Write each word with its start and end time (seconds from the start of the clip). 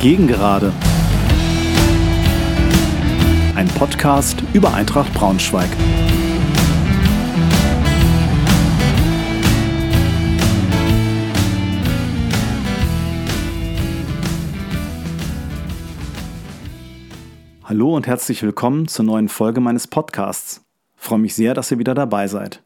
Gegengerade. 0.00 0.72
Ein 3.56 3.66
Podcast 3.66 4.40
über 4.52 4.72
Eintracht 4.72 5.12
Braunschweig. 5.12 5.68
Hallo 17.64 17.96
und 17.96 18.06
herzlich 18.06 18.44
willkommen 18.44 18.86
zur 18.86 19.04
neuen 19.04 19.28
Folge 19.28 19.60
meines 19.60 19.88
Podcasts. 19.88 20.64
Freue 20.94 21.18
mich 21.18 21.34
sehr, 21.34 21.54
dass 21.54 21.72
ihr 21.72 21.80
wieder 21.80 21.96
dabei 21.96 22.28
seid. 22.28 22.62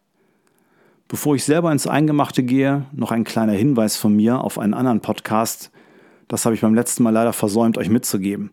Bevor 1.09 1.35
ich 1.35 1.45
selber 1.45 1.73
ins 1.73 1.87
Eingemachte 1.87 2.43
gehe, 2.43 2.85
noch 2.93 3.11
ein 3.11 3.25
kleiner 3.25 3.53
Hinweis 3.53 3.97
von 3.97 4.15
mir 4.15 4.45
auf 4.45 4.59
einen 4.59 4.75
anderen 4.75 5.01
Podcast, 5.01 5.71
das 6.29 6.45
habe 6.45 6.55
ich 6.55 6.61
beim 6.61 6.75
letzten 6.75 7.03
Mal 7.03 7.11
leider 7.11 7.33
versäumt, 7.33 7.79
euch 7.79 7.89
mitzugeben. 7.89 8.51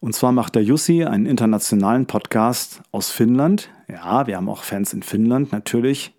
Und 0.00 0.14
zwar 0.14 0.32
macht 0.32 0.54
der 0.54 0.62
Jussi 0.62 1.04
einen 1.04 1.26
internationalen 1.26 2.06
Podcast 2.06 2.82
aus 2.92 3.10
Finnland. 3.10 3.70
Ja, 3.88 4.26
wir 4.26 4.36
haben 4.36 4.48
auch 4.48 4.62
Fans 4.62 4.92
in 4.92 5.02
Finnland, 5.02 5.50
natürlich. 5.50 6.12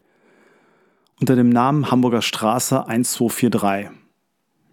Unter 1.20 1.36
dem 1.36 1.50
Namen 1.50 1.92
Hamburger 1.92 2.24
Straße 2.24 2.88
1243. 2.88 3.92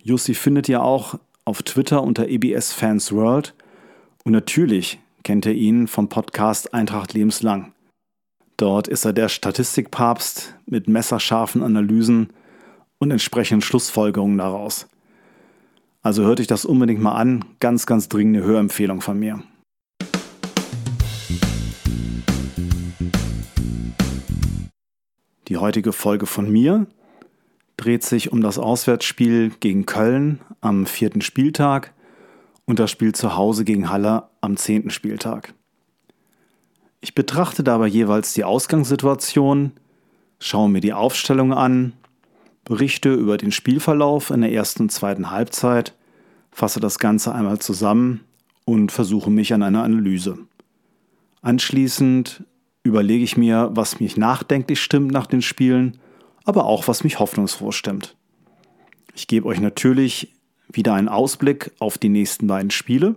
Jussi 0.02 0.34
findet 0.34 0.68
ihr 0.68 0.82
auch 0.82 1.18
auf 1.44 1.62
Twitter 1.62 2.02
unter 2.02 2.28
EBS 2.28 2.72
Fans 2.72 3.12
World. 3.12 3.54
Und 4.24 4.32
natürlich 4.32 4.98
kennt 5.24 5.46
ihr 5.46 5.52
ihn 5.52 5.88
vom 5.88 6.08
Podcast 6.08 6.72
Eintracht 6.72 7.12
lebenslang. 7.12 7.72
Dort 8.56 8.88
ist 8.88 9.04
er 9.04 9.12
der 9.12 9.28
Statistikpapst 9.28 10.54
mit 10.66 10.88
messerscharfen 10.88 11.62
Analysen 11.62 12.30
und 12.98 13.10
entsprechenden 13.10 13.60
Schlussfolgerungen 13.60 14.38
daraus. 14.38 14.88
Also 16.04 16.24
hört 16.24 16.40
euch 16.40 16.48
das 16.48 16.64
unbedingt 16.64 17.00
mal 17.00 17.14
an. 17.14 17.44
Ganz, 17.60 17.86
ganz 17.86 18.08
dringende 18.08 18.42
Hörempfehlung 18.42 19.00
von 19.00 19.20
mir. 19.20 19.40
Die 25.46 25.56
heutige 25.58 25.92
Folge 25.92 26.26
von 26.26 26.50
mir 26.50 26.88
dreht 27.76 28.02
sich 28.02 28.32
um 28.32 28.40
das 28.40 28.58
Auswärtsspiel 28.58 29.50
gegen 29.60 29.86
Köln 29.86 30.40
am 30.60 30.86
vierten 30.86 31.20
Spieltag 31.20 31.94
und 32.64 32.80
das 32.80 32.90
Spiel 32.90 33.14
zu 33.14 33.36
Hause 33.36 33.64
gegen 33.64 33.88
Halle 33.88 34.24
am 34.40 34.56
zehnten 34.56 34.90
Spieltag. 34.90 35.54
Ich 37.00 37.14
betrachte 37.14 37.62
dabei 37.62 37.86
jeweils 37.86 38.34
die 38.34 38.44
Ausgangssituation, 38.44 39.72
schaue 40.40 40.68
mir 40.68 40.80
die 40.80 40.92
Aufstellung 40.92 41.52
an 41.52 41.92
berichte 42.64 43.12
über 43.12 43.36
den 43.36 43.52
Spielverlauf 43.52 44.30
in 44.30 44.42
der 44.42 44.52
ersten 44.52 44.82
und 44.82 44.92
zweiten 44.92 45.30
Halbzeit, 45.30 45.94
fasse 46.50 46.80
das 46.80 46.98
Ganze 46.98 47.34
einmal 47.34 47.58
zusammen 47.58 48.20
und 48.64 48.92
versuche 48.92 49.30
mich 49.30 49.52
an 49.52 49.62
einer 49.62 49.82
Analyse. 49.82 50.38
Anschließend 51.40 52.44
überlege 52.84 53.24
ich 53.24 53.36
mir, 53.36 53.70
was 53.72 54.00
mich 54.00 54.16
nachdenklich 54.16 54.80
stimmt 54.80 55.10
nach 55.12 55.26
den 55.26 55.42
Spielen, 55.42 55.98
aber 56.44 56.66
auch 56.66 56.88
was 56.88 57.04
mich 57.04 57.18
hoffnungsfroh 57.18 57.72
stimmt. 57.72 58.16
Ich 59.14 59.26
gebe 59.26 59.46
euch 59.46 59.60
natürlich 59.60 60.32
wieder 60.72 60.94
einen 60.94 61.08
Ausblick 61.08 61.72
auf 61.78 61.98
die 61.98 62.08
nächsten 62.08 62.46
beiden 62.46 62.70
Spiele 62.70 63.16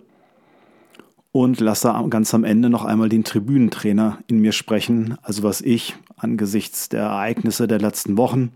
und 1.31 1.59
lasse 1.59 1.93
ganz 2.09 2.33
am 2.33 2.43
Ende 2.43 2.69
noch 2.69 2.85
einmal 2.85 3.09
den 3.09 3.23
Tribünentrainer 3.23 4.19
in 4.27 4.39
mir 4.39 4.51
sprechen, 4.51 5.17
also 5.21 5.43
was 5.43 5.61
ich 5.61 5.95
angesichts 6.17 6.89
der 6.89 7.03
Ereignisse 7.03 7.67
der 7.67 7.79
letzten 7.79 8.17
Wochen 8.17 8.51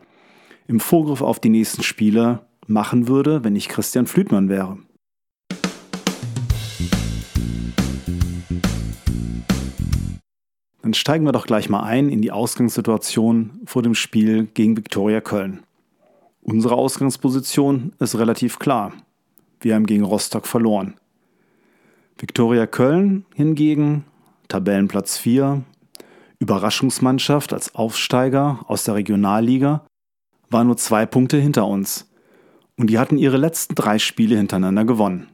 im 0.70 0.80
Vorgriff 0.80 1.24
auf 1.24 1.40
die 1.40 1.50
nächsten 1.50 1.82
Spiele 1.82 2.46
machen 2.68 3.08
würde, 3.08 3.44
wenn 3.44 3.56
ich 3.56 3.70
Christian 3.70 4.06
Flütmann 4.06 4.50
wäre. 4.50 4.78
Dann 10.84 10.94
steigen 10.94 11.26
wir 11.26 11.32
doch 11.32 11.48
gleich 11.48 11.70
mal 11.70 11.82
ein 11.82 12.10
in 12.10 12.22
die 12.22 12.32
Ausgangssituation 12.32 13.62
vor 13.66 13.82
dem 13.82 13.96
Spiel 13.96 14.46
gegen 14.54 14.78
Viktoria 14.78 15.22
Köln. 15.22 15.64
Unsere 16.42 16.76
Ausgangsposition 16.76 17.94
ist 17.98 18.18
relativ 18.18 18.60
klar. 18.60 18.94
Wir 19.62 19.74
haben 19.74 19.88
gegen 19.88 20.04
Rostock 20.04 20.46
verloren. 20.46 20.96
Viktoria 22.20 22.68
Köln 22.68 23.26
hingegen, 23.34 24.04
Tabellenplatz 24.48 25.18
4, 25.18 25.64
Überraschungsmannschaft 26.38 27.54
als 27.54 27.74
Aufsteiger 27.74 28.60
aus 28.68 28.84
der 28.84 28.96
Regionalliga, 28.96 29.84
war 30.50 30.64
nur 30.64 30.78
zwei 30.78 31.06
Punkte 31.06 31.38
hinter 31.38 31.68
uns. 31.68 32.10
Und 32.78 32.88
die 32.90 33.00
hatten 33.00 33.18
ihre 33.18 33.38
letzten 33.38 33.76
drei 33.76 34.00
Spiele 34.00 34.38
hintereinander 34.38 34.86
gewonnen. 34.86 35.28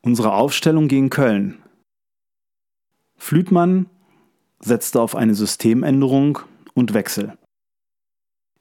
Unsere 0.00 0.34
Aufstellung 0.34 0.88
gegen 0.88 1.10
Köln. 1.10 1.58
Flütmann 3.16 3.86
setzte 4.60 5.00
auf 5.00 5.16
eine 5.16 5.34
Systemänderung 5.34 6.38
und 6.74 6.94
Wechsel. 6.94 7.36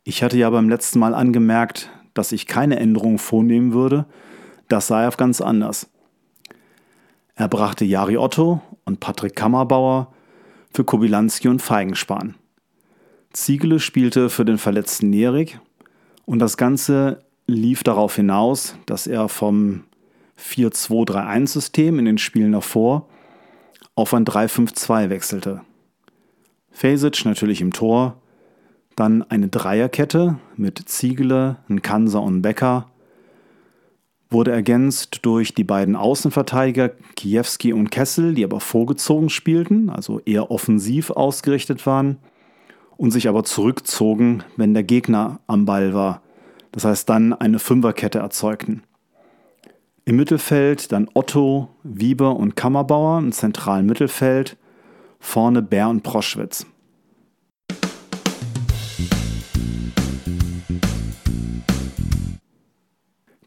Ich 0.03 0.23
hatte 0.23 0.37
ja 0.37 0.49
beim 0.49 0.69
letzten 0.69 0.99
Mal 0.99 1.13
angemerkt, 1.13 1.89
dass 2.13 2.31
ich 2.31 2.47
keine 2.47 2.79
Änderungen 2.79 3.17
vornehmen 3.17 3.73
würde. 3.73 4.05
Das 4.67 4.87
sei 4.87 5.07
auf 5.07 5.17
ganz 5.17 5.41
anders. 5.41 5.89
Er 7.35 7.47
brachte 7.47 7.85
Jari 7.85 8.17
Otto 8.17 8.61
und 8.85 8.99
Patrick 8.99 9.35
Kammerbauer 9.35 10.13
für 10.71 10.83
Kobilanski 10.83 11.47
und 11.47 11.61
Feigenspan. 11.61 12.35
Ziegele 13.31 13.79
spielte 13.79 14.29
für 14.29 14.45
den 14.45 14.57
verletzten 14.57 15.09
Nerik 15.09 15.59
und 16.25 16.39
das 16.39 16.57
Ganze 16.57 17.19
lief 17.47 17.83
darauf 17.83 18.15
hinaus, 18.15 18.75
dass 18.85 19.07
er 19.07 19.27
vom 19.29 19.83
4-2-3-1-System 20.39 21.99
in 21.99 22.05
den 22.05 22.17
Spielen 22.17 22.51
davor 22.51 23.07
auf 23.95 24.13
ein 24.13 24.25
3-5-2 24.25 25.09
wechselte. 25.09 25.61
Fesic 26.71 27.25
natürlich 27.25 27.61
im 27.61 27.73
Tor, 27.73 28.21
dann 28.95 29.23
eine 29.23 29.47
Dreierkette 29.47 30.37
mit 30.55 30.77
Ziegele, 30.89 31.57
Nkansa 31.67 32.19
und 32.19 32.41
Becker 32.41 32.89
wurde 34.33 34.51
ergänzt 34.51 35.19
durch 35.21 35.53
die 35.53 35.63
beiden 35.63 35.95
Außenverteidiger 35.95 36.89
Kiewski 37.15 37.71
und 37.71 37.91
Kessel, 37.91 38.33
die 38.33 38.43
aber 38.43 38.59
vorgezogen 38.59 39.29
spielten, 39.29 39.89
also 39.89 40.19
eher 40.25 40.51
offensiv 40.51 41.11
ausgerichtet 41.11 41.85
waren 41.85 42.17
und 42.97 43.11
sich 43.11 43.29
aber 43.29 43.43
zurückzogen, 43.43 44.43
wenn 44.57 44.73
der 44.73 44.83
Gegner 44.83 45.39
am 45.47 45.65
Ball 45.65 45.93
war. 45.93 46.21
Das 46.71 46.85
heißt 46.85 47.07
dann 47.07 47.33
eine 47.33 47.59
Fünferkette 47.59 48.19
erzeugten. 48.19 48.83
Im 50.05 50.17
Mittelfeld 50.17 50.91
dann 50.91 51.09
Otto, 51.13 51.69
Wieber 51.83 52.35
und 52.35 52.55
Kammerbauer 52.55 53.19
im 53.19 53.31
zentralen 53.31 53.85
Mittelfeld, 53.85 54.57
vorne 55.19 55.61
Bär 55.61 55.87
und 55.87 56.03
Proschwitz. 56.03 56.65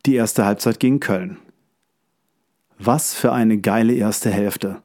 Die 0.07 0.15
erste 0.15 0.45
Halbzeit 0.45 0.81
gegen 0.81 1.01
Köln. 1.01 1.39
Was 2.79 3.15
für 3.15 3.33
eine 3.33 3.59
geile 3.59 3.95
erste 3.95 4.31
Hälfte. 4.31 4.83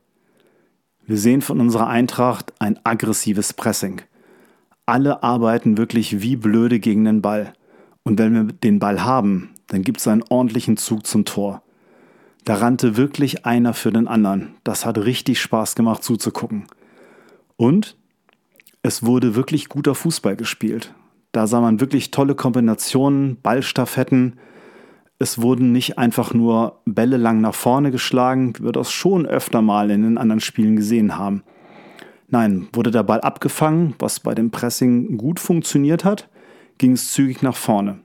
Wir 1.06 1.18
sehen 1.18 1.42
von 1.42 1.60
unserer 1.60 1.88
Eintracht 1.88 2.54
ein 2.60 2.80
aggressives 2.84 3.54
Pressing. 3.54 4.02
Alle 4.86 5.24
arbeiten 5.24 5.78
wirklich 5.78 6.22
wie 6.22 6.36
blöde 6.36 6.80
gegen 6.80 7.06
den 7.06 7.22
Ball. 7.22 7.54
Und 8.04 8.18
wenn 8.18 8.34
wir 8.34 8.54
den 8.54 8.80
Ball 8.80 9.04
haben, 9.04 9.50
dann 9.68 9.84
gibt 9.84 10.00
es 10.00 10.08
einen 10.08 10.24
ordentlichen 10.30 10.78
Zug 10.78 11.06
zum 11.06 11.26
Tor. 11.26 11.62
Da 12.46 12.56
rannte 12.56 12.98
wirklich 12.98 13.46
einer 13.46 13.74
für 13.74 13.92
den 13.92 14.08
anderen. 14.08 14.56
Das 14.64 14.86
hat 14.86 14.98
richtig 14.98 15.40
Spaß 15.40 15.76
gemacht 15.76 16.04
zuzugucken. 16.04 16.66
Und 17.58 17.96
es 18.84 19.04
wurde 19.04 19.36
wirklich 19.36 19.70
guter 19.70 19.94
Fußball 19.94 20.36
gespielt. 20.36 20.94
Da 21.32 21.46
sah 21.46 21.62
man 21.62 21.80
wirklich 21.80 22.12
tolle 22.12 22.36
Kombinationen, 22.36 23.40
Ballstaffetten, 23.42 24.40
es 25.22 25.42
wurden 25.42 25.72
nicht 25.72 25.98
einfach 26.00 26.34
nur 26.34 26.82
Bälle 26.86 27.18
lang 27.18 27.42
nach 27.42 27.54
vorne 27.54 27.92
geschlagen, 27.92 28.54
wie 28.58 28.64
wir 28.64 28.72
das 28.72 28.92
schon 28.92 29.28
öfter 29.28 29.62
mal 29.62 29.92
in 29.92 30.02
den 30.02 30.18
anderen 30.18 30.42
Spielen 30.42 30.76
gesehen 30.76 31.18
haben. 31.18 31.44
Nein, 32.28 32.68
wurde 32.74 32.92
der 32.92 33.04
Ball 33.04 33.22
abgefangen, 33.22 33.94
was 34.00 34.20
bei 34.20 34.34
dem 34.34 34.50
Pressing 34.52 35.18
gut 35.18 35.40
funktioniert 35.40 36.06
hat, 36.06 36.28
ging 36.80 36.94
es 36.94 37.12
zügig 37.12 37.44
nach 37.44 37.56
vorne. 37.56 38.00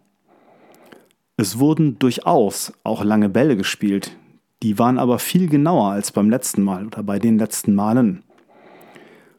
Es 1.39 1.59
wurden 1.59 1.99
durchaus 1.99 2.73
auch 2.85 3.03
lange 3.03 3.29
Bälle 3.29 3.57
gespielt, 3.57 4.17
die 4.63 4.79
waren 4.79 4.99
aber 4.99 5.19
viel 5.19 5.49
genauer 5.49 5.93
als 5.93 6.13
beim 6.13 6.29
letzten 6.29 6.63
Mal 6.63 6.87
oder 6.87 7.03
bei 7.03 7.19
den 7.19 7.39
letzten 7.39 7.75
Malen. 7.75 8.25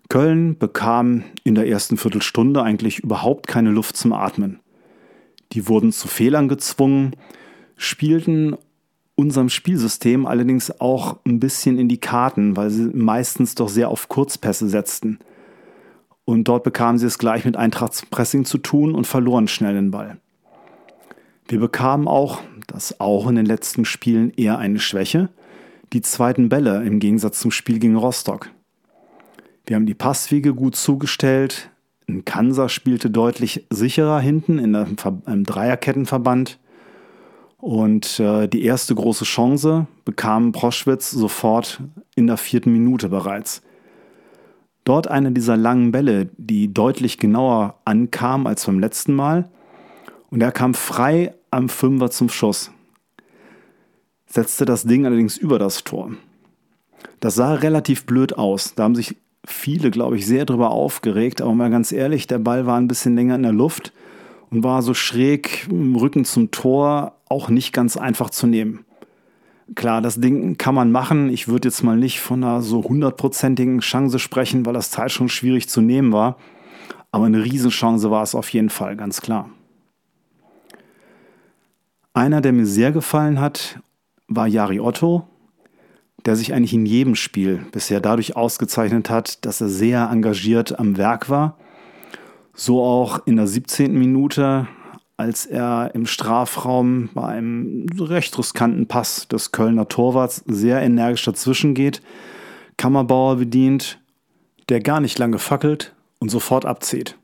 Köln 0.10 0.58
bekam 0.58 1.24
in 1.44 1.54
der 1.54 1.68
ersten 1.68 1.98
Viertelstunde 1.98 2.64
eigentlich 2.64 3.00
überhaupt 3.00 3.46
keine 3.46 3.70
Luft 3.72 3.98
zum 3.98 4.14
Atmen. 4.14 4.62
Die 5.52 5.68
wurden 5.68 5.92
zu 5.92 6.08
Fehlern 6.08 6.48
gezwungen, 6.48 7.12
spielten 7.78 8.58
unserem 9.16 9.50
Spielsystem 9.50 10.26
allerdings 10.28 10.80
auch 10.80 11.18
ein 11.26 11.40
bisschen 11.40 11.80
in 11.80 11.88
die 11.88 12.00
Karten, 12.00 12.56
weil 12.56 12.70
sie 12.70 12.90
meistens 12.94 13.56
doch 13.56 13.70
sehr 13.70 13.90
auf 13.90 14.10
Kurzpässe 14.10 14.70
setzten. 14.70 15.20
Und 16.26 16.44
dort 16.48 16.64
bekamen 16.64 17.00
sie 17.00 17.08
es 17.08 17.18
gleich 17.18 17.46
mit 17.46 17.56
Eintrachtspressing 17.56 18.46
zu 18.46 18.58
tun 18.58 18.94
und 18.94 19.08
verloren 19.08 19.48
schnell 19.48 19.74
den 19.74 19.92
Ball. 19.92 20.18
Wir 21.48 21.60
bekamen 21.60 22.08
auch, 22.08 22.42
das 22.68 23.00
auch 23.00 23.28
in 23.28 23.36
den 23.36 23.46
letzten 23.46 23.86
Spielen 23.86 24.32
eher 24.32 24.60
eine 24.60 24.80
Schwäche, 24.80 25.30
die 25.94 26.02
zweiten 26.02 26.50
Bälle 26.50 26.84
im 26.84 27.00
Gegensatz 27.00 27.40
zum 27.40 27.52
Spiel 27.52 27.80
gegen 27.80 27.96
Rostock. 27.96 28.50
Wir 29.66 29.78
haben 29.78 29.86
die 29.86 29.94
Passwege 29.94 30.54
gut 30.54 30.76
zugestellt. 30.76 31.72
Ein 32.08 32.24
Kansa 32.26 32.70
spielte 32.70 33.10
deutlich 33.10 33.66
sicherer 33.70 34.20
hinten 34.20 34.60
in 34.60 34.76
einem 34.76 35.44
Dreierkettenverband. 35.44 36.60
Und 37.60 38.20
äh, 38.20 38.48
die 38.48 38.64
erste 38.64 38.94
große 38.94 39.26
Chance 39.26 39.88
bekam 40.06 40.52
Proschwitz 40.52 41.12
sofort 41.12 41.82
in 42.16 42.28
der 42.28 42.38
vierten 42.38 42.72
Minute 42.72 43.10
bereits. 43.10 43.62
Dort 44.84 45.08
eine 45.08 45.32
dieser 45.32 45.58
langen 45.58 45.92
Bälle, 45.92 46.30
die 46.38 46.74
deutlich 46.74 47.18
genauer 47.18 47.76
ankam 47.84 48.48
als 48.48 48.66
beim 48.66 48.80
letzten 48.80 49.14
Mal. 49.14 49.50
Und 50.30 50.42
er 50.42 50.52
kam 50.52 50.74
frei 50.74 51.34
am 51.52 51.68
Fünfer 51.68 52.10
zum 52.10 52.30
Schuss. 52.30 52.72
Setzte 54.28 54.66
das 54.66 54.84
Ding 54.84 55.06
allerdings 55.06 55.38
über 55.38 55.58
das 55.58 55.84
Tor. 55.84 56.12
Das 57.20 57.36
sah 57.36 57.56
relativ 57.56 58.06
blöd 58.06 58.38
aus. 58.38 58.76
Da 58.76 58.84
haben 58.84 58.96
sich 58.96 59.18
viele, 59.46 59.92
glaube 59.92 60.18
ich, 60.18 60.26
sehr 60.26 60.46
drüber 60.46 60.70
aufgeregt. 60.70 61.42
Aber 61.42 61.54
mal 61.54 61.70
ganz 61.70 61.92
ehrlich, 61.92 62.28
der 62.28 62.40
Ball 62.40 62.66
war 62.66 62.78
ein 62.78 62.88
bisschen 62.88 63.16
länger 63.16 63.36
in 63.36 63.44
der 63.44 63.54
Luft 63.54 63.94
und 64.52 64.64
war 64.64 64.82
so 64.84 64.94
schräg 64.94 65.68
im 65.70 65.96
Rücken 65.96 66.24
zum 66.24 66.52
Tor 66.52 67.17
auch 67.30 67.50
nicht 67.50 67.74
ganz 67.74 67.98
einfach 67.98 68.30
zu 68.30 68.48
nehmen. 68.48 68.86
Klar, 69.76 70.02
das 70.02 70.20
Ding 70.20 70.58
kann 70.58 70.76
man 70.76 70.92
machen. 70.92 71.30
Ich 71.30 71.48
würde 71.48 71.68
jetzt 71.68 71.84
mal 71.84 71.98
nicht 71.98 72.22
von 72.22 72.44
einer 72.44 72.62
so 72.62 72.84
hundertprozentigen 72.84 73.80
Chance 73.80 74.20
sprechen, 74.20 74.66
weil 74.66 74.74
das 74.74 74.92
Teil 74.92 75.10
schon 75.10 75.28
schwierig 75.28 75.68
zu 75.68 75.82
nehmen 75.82 76.14
war. 76.14 76.38
Aber 77.12 77.26
eine 77.26 77.44
Riesenchance 77.44 78.10
war 78.10 78.24
es 78.24 78.36
auf 78.36 78.50
jeden 78.50 78.70
Fall, 78.70 78.96
ganz 78.96 79.22
klar. 79.22 79.50
Einer, 82.14 82.42
der 82.42 82.54
mir 82.54 82.66
sehr 82.66 82.92
gefallen 82.92 83.40
hat, 83.40 83.80
war 84.28 84.48
Jari 84.48 84.80
Otto, 84.80 85.28
der 86.26 86.36
sich 86.36 86.54
eigentlich 86.54 86.74
in 86.74 86.86
jedem 86.86 87.16
Spiel 87.16 87.66
bisher 87.72 88.00
dadurch 88.00 88.36
ausgezeichnet 88.36 89.10
hat, 89.10 89.46
dass 89.46 89.62
er 89.62 89.70
sehr 89.70 90.10
engagiert 90.10 90.80
am 90.80 90.98
Werk 90.98 91.30
war. 91.30 91.58
So 92.54 92.82
auch 92.82 93.26
in 93.28 93.36
der 93.36 93.48
17. 93.48 93.94
Minute 93.94 94.68
als 95.18 95.48
er 95.48 95.92
im 95.96 96.06
Strafraum 96.06 97.10
bei 97.14 97.24
einem 97.24 97.88
recht 98.00 98.38
riskanten 98.38 98.88
Pass 98.88 99.28
des 99.28 99.52
Kölner 99.52 99.88
Torwarts 99.88 100.44
sehr 100.46 100.82
energisch 100.82 101.26
dazwischen 101.26 101.74
geht, 101.74 102.02
Kammerbauer 102.78 103.38
bedient, 103.38 104.00
der 104.70 104.80
gar 104.80 105.00
nicht 105.00 105.18
lange 105.18 105.40
fackelt 105.40 105.96
und 106.20 106.30
sofort 106.30 106.66
abzieht. 106.66 107.18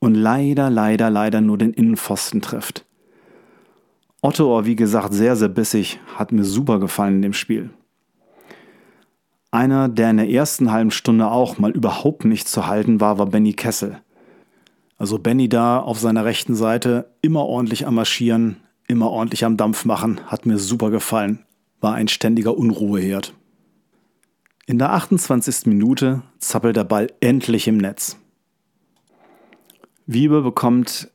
Und 0.00 0.16
leider, 0.16 0.68
leider, 0.68 1.08
leider 1.10 1.40
nur 1.40 1.56
den 1.56 1.72
Innenpfosten 1.72 2.42
trifft. 2.42 2.84
Otto, 4.20 4.64
wie 4.64 4.76
gesagt, 4.76 5.14
sehr, 5.14 5.36
sehr 5.36 5.48
bissig, 5.48 6.00
hat 6.16 6.32
mir 6.32 6.44
super 6.44 6.80
gefallen 6.80 7.16
in 7.16 7.22
dem 7.22 7.32
Spiel. 7.32 7.70
Einer, 9.52 9.88
der 9.88 10.10
in 10.10 10.16
der 10.16 10.30
ersten 10.30 10.72
halben 10.72 10.90
Stunde 10.90 11.30
auch 11.30 11.58
mal 11.58 11.70
überhaupt 11.70 12.24
nicht 12.24 12.48
zu 12.48 12.66
halten 12.66 13.00
war, 13.00 13.18
war 13.18 13.26
Benny 13.26 13.52
Kessel. 13.52 14.01
Also 15.02 15.18
Benny 15.18 15.48
da 15.48 15.80
auf 15.80 15.98
seiner 15.98 16.24
rechten 16.24 16.54
Seite 16.54 17.10
immer 17.22 17.44
ordentlich 17.46 17.88
am 17.88 17.96
Marschieren, 17.96 18.58
immer 18.86 19.10
ordentlich 19.10 19.44
am 19.44 19.56
Dampf 19.56 19.84
machen, 19.84 20.20
hat 20.26 20.46
mir 20.46 20.58
super 20.58 20.92
gefallen. 20.92 21.44
War 21.80 21.94
ein 21.94 22.06
ständiger 22.06 22.56
Unruheherd. 22.56 23.34
In 24.66 24.78
der 24.78 24.92
28. 24.92 25.66
Minute 25.66 26.22
zappelt 26.38 26.76
der 26.76 26.84
Ball 26.84 27.08
endlich 27.18 27.66
im 27.66 27.78
Netz. 27.78 28.16
Wiebe 30.06 30.40
bekommt 30.40 31.10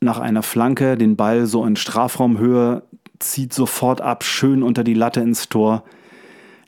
nach 0.00 0.18
einer 0.18 0.42
Flanke 0.42 0.98
den 0.98 1.14
Ball 1.14 1.46
so 1.46 1.64
in 1.64 1.76
Strafraumhöhe, 1.76 2.82
zieht 3.20 3.52
sofort 3.52 4.00
ab, 4.00 4.24
schön 4.24 4.64
unter 4.64 4.82
die 4.82 4.94
Latte 4.94 5.20
ins 5.20 5.48
Tor. 5.48 5.84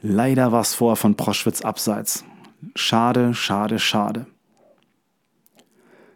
Leider 0.00 0.52
war 0.52 0.60
es 0.60 0.74
vorher 0.74 0.94
von 0.94 1.16
Proschwitz 1.16 1.62
abseits. 1.62 2.24
Schade, 2.76 3.34
schade, 3.34 3.80
schade. 3.80 4.26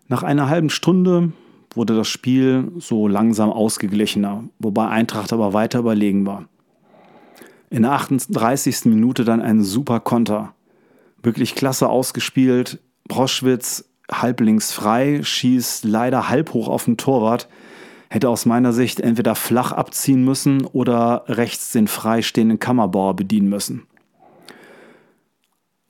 Nach 0.09 0.23
einer 0.23 0.49
halben 0.49 0.71
Stunde 0.71 1.33
wurde 1.75 1.97
das 1.97 2.09
Spiel 2.09 2.73
so 2.79 3.09
langsam 3.09 3.51
ausgeglichener, 3.51 4.45
wobei 4.59 4.89
Eintracht 4.89 5.33
aber 5.33 5.53
weiter 5.53 5.81
überlegen 5.81 6.27
war. 6.27 6.49
In 7.71 7.83
der 7.83 7.93
38. 7.93 8.85
Minute 8.85 9.25
dann 9.25 9.43
ein 9.43 9.63
super 9.63 10.01
Konter. 10.01 10.55
Wirklich 11.23 11.55
klasse 11.55 11.89
ausgespielt. 11.89 12.79
Broschwitz 13.09 13.89
halblinks 14.11 14.73
frei, 14.73 15.23
schießt 15.23 15.85
leider 15.85 16.29
halb 16.29 16.53
hoch 16.55 16.69
auf 16.69 16.85
den 16.85 16.97
Torwart. 16.97 17.49
Hätte 18.09 18.29
aus 18.29 18.47
meiner 18.47 18.73
Sicht 18.73 19.01
entweder 19.01 19.35
flach 19.35 19.73
abziehen 19.73 20.25
müssen 20.25 20.65
oder 20.65 21.25
rechts 21.27 21.73
den 21.73 21.89
freistehenden 21.89 22.61
Kammerbauer 22.61 23.17
bedienen 23.17 23.49
müssen. 23.49 23.83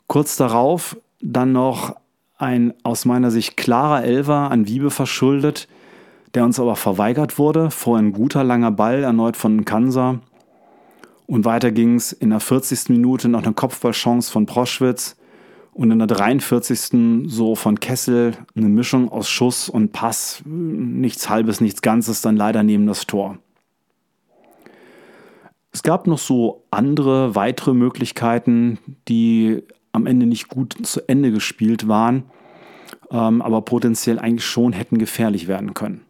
Kurz 0.07 0.37
darauf 0.37 0.97
dann 1.21 1.53
noch 1.53 1.97
ein 2.38 2.75
aus 2.83 3.05
meiner 3.05 3.31
Sicht 3.31 3.56
klarer 3.56 4.05
Elfer 4.05 4.50
an 4.50 4.67
Wiebe 4.67 4.91
verschuldet, 4.91 5.69
der 6.35 6.44
uns 6.44 6.61
aber 6.61 6.77
verweigert 6.77 7.38
wurde. 7.38 7.71
Vorher 7.71 8.05
ein 8.05 8.12
guter 8.12 8.44
langer 8.44 8.71
Ball, 8.71 9.03
erneut 9.03 9.37
von 9.37 9.65
Kansa. 9.65 10.21
Und 11.27 11.44
weiter 11.44 11.73
ging 11.73 11.97
es 11.97 12.12
in 12.12 12.31
der 12.31 12.41
40. 12.41 12.91
Minute 12.91 13.29
noch 13.29 13.43
eine 13.43 13.55
Kopfballchance 13.55 14.31
von 14.31 14.47
Proschwitz 14.47 15.17
und 15.73 15.91
in 15.91 15.99
der 15.99 16.06
43. 16.06 17.27
so 17.27 17.55
von 17.55 17.81
Kessel 17.81 18.33
eine 18.56 18.69
Mischung 18.69 19.11
aus 19.11 19.29
Schuss 19.29 19.69
und 19.69 19.93
Pass. 19.93 20.43
Nichts 20.44 21.29
Halbes, 21.29 21.61
nichts 21.61 21.82
Ganzes, 21.82 22.21
dann 22.21 22.37
leider 22.37 22.62
neben 22.62 22.87
das 22.87 23.06
Tor. 23.06 23.39
Es 25.73 25.82
gab 25.82 26.06
noch 26.06 26.19
so 26.19 26.65
andere, 26.71 27.35
weitere 27.35 27.75
Möglichkeiten, 27.75 28.79
die 29.09 29.65
am 29.96 30.06
Ende 30.06 30.26
nicht 30.26 30.48
gut 30.48 30.76
zu 30.87 31.08
Ende 31.08 31.32
gespielt 31.32 31.88
waren, 31.88 32.25
ähm, 33.10 33.43
aber 33.43 33.62
potenziell 33.62 34.19
eigentlich 34.19 34.44
schon 34.44 34.72
hätten 34.72 34.98
gefährlich 34.98 35.48
werden 35.48 35.75
können. 35.75 36.02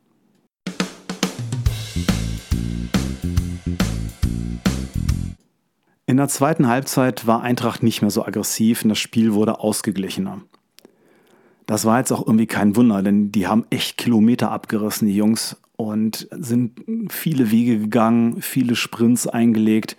In 6.08 6.18
der 6.18 6.28
zweiten 6.28 6.68
Halbzeit 6.68 7.26
war 7.26 7.42
Eintracht 7.42 7.82
nicht 7.82 8.00
mehr 8.00 8.10
so 8.10 8.24
aggressiv 8.24 8.82
und 8.82 8.90
das 8.90 8.98
Spiel 8.98 9.34
wurde 9.34 9.60
ausgeglichener. 9.60 10.40
Das 11.66 11.84
war 11.84 11.98
jetzt 11.98 12.12
auch 12.12 12.24
irgendwie 12.26 12.46
kein 12.46 12.76
Wunder, 12.76 13.02
denn 13.02 13.32
die 13.32 13.48
haben 13.48 13.66
echt 13.70 13.98
Kilometer 13.98 14.52
abgerissen, 14.52 15.08
die 15.08 15.16
Jungs, 15.16 15.56
und 15.76 16.28
sind 16.30 16.80
viele 17.10 17.50
Wege 17.50 17.78
gegangen, 17.78 18.40
viele 18.40 18.76
Sprints 18.76 19.26
eingelegt. 19.26 19.96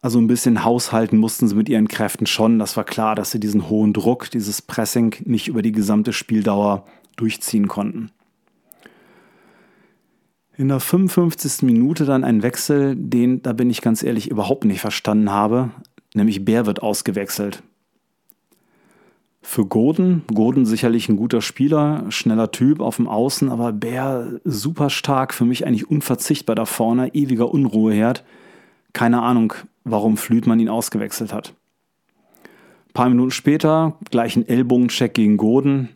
Also 0.00 0.20
ein 0.20 0.28
bisschen 0.28 0.64
haushalten 0.64 1.18
mussten 1.18 1.48
sie 1.48 1.56
mit 1.56 1.68
ihren 1.68 1.88
Kräften 1.88 2.26
schon. 2.26 2.58
Das 2.58 2.76
war 2.76 2.84
klar, 2.84 3.14
dass 3.14 3.32
sie 3.32 3.40
diesen 3.40 3.68
hohen 3.68 3.92
Druck, 3.92 4.30
dieses 4.30 4.62
Pressing 4.62 5.16
nicht 5.24 5.48
über 5.48 5.62
die 5.62 5.72
gesamte 5.72 6.12
Spieldauer 6.12 6.84
durchziehen 7.16 7.66
konnten. 7.66 8.10
In 10.56 10.68
der 10.68 10.80
55. 10.80 11.62
Minute 11.62 12.04
dann 12.04 12.24
ein 12.24 12.42
Wechsel, 12.42 12.94
den, 12.96 13.42
da 13.42 13.52
bin 13.52 13.70
ich 13.70 13.80
ganz 13.80 14.02
ehrlich, 14.02 14.30
überhaupt 14.30 14.64
nicht 14.64 14.80
verstanden 14.80 15.30
habe. 15.30 15.70
Nämlich 16.14 16.44
Bär 16.44 16.66
wird 16.66 16.82
ausgewechselt. 16.82 17.62
Für 19.40 19.64
Gordon, 19.64 20.22
Gordon 20.32 20.66
sicherlich 20.66 21.08
ein 21.08 21.16
guter 21.16 21.40
Spieler, 21.42 22.04
schneller 22.10 22.50
Typ 22.50 22.80
auf 22.80 22.96
dem 22.96 23.08
Außen, 23.08 23.50
aber 23.50 23.72
Bär 23.72 24.40
super 24.44 24.90
stark, 24.90 25.32
für 25.32 25.44
mich 25.44 25.66
eigentlich 25.66 25.88
unverzichtbar 25.88 26.56
da 26.56 26.64
vorne, 26.64 27.14
ewiger 27.14 27.50
Unruheherd. 27.52 28.24
Keine 28.92 29.22
Ahnung, 29.22 29.54
warum 29.90 30.16
Flütmann 30.16 30.60
ihn 30.60 30.68
ausgewechselt 30.68 31.32
hat. 31.32 31.54
Ein 32.44 32.92
paar 32.94 33.08
Minuten 33.08 33.30
später, 33.30 33.96
gleich 34.10 34.36
ein 34.36 34.48
Ellbogencheck 34.48 35.14
gegen 35.14 35.36
Gordon. 35.36 35.90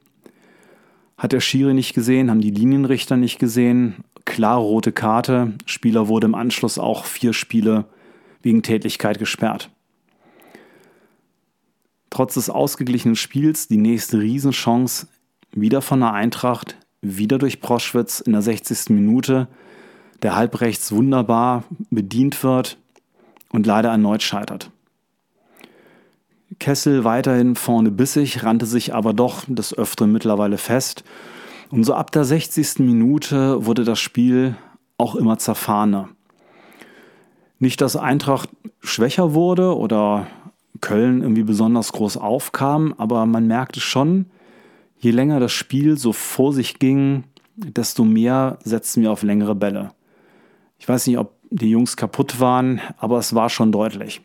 Hat 1.18 1.32
der 1.32 1.40
Schiri 1.40 1.74
nicht 1.74 1.94
gesehen, 1.94 2.30
haben 2.30 2.40
die 2.40 2.50
Linienrichter 2.50 3.16
nicht 3.16 3.38
gesehen. 3.38 4.04
Klare 4.24 4.60
rote 4.60 4.92
Karte. 4.92 5.54
Spieler 5.66 6.08
wurde 6.08 6.26
im 6.26 6.34
Anschluss 6.34 6.78
auch 6.78 7.04
vier 7.04 7.32
Spiele 7.32 7.86
wegen 8.42 8.62
Tätigkeit 8.62 9.18
gesperrt. 9.18 9.70
Trotz 12.10 12.34
des 12.34 12.50
ausgeglichenen 12.50 13.16
Spiels 13.16 13.68
die 13.68 13.78
nächste 13.78 14.20
Riesenchance 14.20 15.06
wieder 15.52 15.80
von 15.80 16.00
der 16.00 16.12
Eintracht, 16.12 16.76
wieder 17.00 17.38
durch 17.38 17.60
Proschwitz 17.60 18.20
in 18.20 18.32
der 18.32 18.42
60. 18.42 18.90
Minute, 18.90 19.48
der 20.22 20.36
halbrechts 20.36 20.92
wunderbar 20.92 21.64
bedient 21.90 22.42
wird, 22.44 22.78
und 23.52 23.66
leider 23.66 23.90
erneut 23.90 24.22
scheitert. 24.22 24.70
Kessel 26.58 27.04
weiterhin 27.04 27.54
vorne 27.54 27.90
bissig, 27.90 28.42
rannte 28.44 28.66
sich 28.66 28.94
aber 28.94 29.12
doch 29.12 29.44
des 29.46 29.76
Öfteren 29.76 30.12
mittlerweile 30.12 30.58
fest. 30.58 31.04
Und 31.70 31.84
so 31.84 31.94
ab 31.94 32.10
der 32.10 32.24
60. 32.24 32.80
Minute 32.80 33.64
wurde 33.64 33.84
das 33.84 34.00
Spiel 34.00 34.56
auch 34.98 35.14
immer 35.14 35.38
zerfahrener. 35.38 36.08
Nicht, 37.58 37.80
dass 37.80 37.96
Eintracht 37.96 38.50
schwächer 38.80 39.34
wurde 39.34 39.76
oder 39.76 40.26
Köln 40.80 41.22
irgendwie 41.22 41.44
besonders 41.44 41.92
groß 41.92 42.16
aufkam, 42.16 42.94
aber 42.98 43.24
man 43.26 43.46
merkte 43.46 43.80
schon, 43.80 44.26
Je 45.02 45.10
länger 45.10 45.40
das 45.40 45.50
Spiel 45.50 45.98
so 45.98 46.12
vor 46.12 46.52
sich 46.52 46.78
ging, 46.78 47.24
desto 47.56 48.04
mehr 48.04 48.58
setzten 48.62 49.02
wir 49.02 49.10
auf 49.10 49.24
längere 49.24 49.56
Bälle. 49.56 49.90
Ich 50.78 50.88
weiß 50.88 51.08
nicht, 51.08 51.18
ob 51.18 51.34
die 51.52 51.70
Jungs 51.70 51.96
kaputt 51.96 52.40
waren, 52.40 52.80
aber 52.96 53.18
es 53.18 53.34
war 53.34 53.50
schon 53.50 53.72
deutlich. 53.72 54.22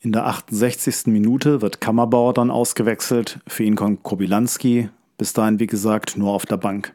In 0.00 0.12
der 0.12 0.26
68. 0.26 1.06
Minute 1.06 1.62
wird 1.62 1.80
Kammerbauer 1.80 2.34
dann 2.34 2.50
ausgewechselt. 2.50 3.40
Für 3.46 3.64
ihn 3.64 3.74
kommt 3.74 4.02
Kobilanski, 4.02 4.90
bis 5.16 5.32
dahin 5.32 5.58
wie 5.60 5.66
gesagt 5.66 6.18
nur 6.18 6.32
auf 6.32 6.44
der 6.44 6.58
Bank. 6.58 6.94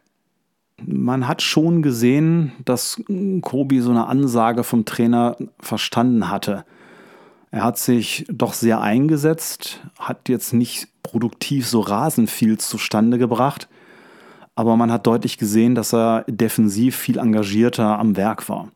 Man 0.86 1.28
hat 1.28 1.42
schon 1.42 1.82
gesehen, 1.82 2.54
dass 2.66 3.02
Kobi 3.42 3.80
so 3.82 3.90
eine 3.90 4.06
Ansage 4.06 4.64
vom 4.64 4.86
Trainer 4.86 5.38
verstanden 5.60 6.30
hatte. 6.30 6.66
Er 7.52 7.64
hat 7.64 7.80
sich 7.80 8.26
doch 8.30 8.54
sehr 8.54 8.80
eingesetzt, 8.80 9.82
hat 9.98 10.30
jetzt 10.30 10.54
nicht 10.54 10.88
produktiv 11.02 11.68
so 11.68 11.80
rasend 11.80 12.30
viel 12.30 12.60
zustande 12.60 13.18
gebracht, 13.18 13.68
aber 14.54 14.78
man 14.78 14.92
hat 14.92 15.08
deutlich 15.08 15.40
gesehen, 15.40 15.74
dass 15.74 15.94
er 15.94 16.26
defensiv 16.28 16.96
viel 16.96 17.18
engagierter 17.18 17.98
am 17.98 18.16
Werk 18.16 18.48
war. 18.50 18.70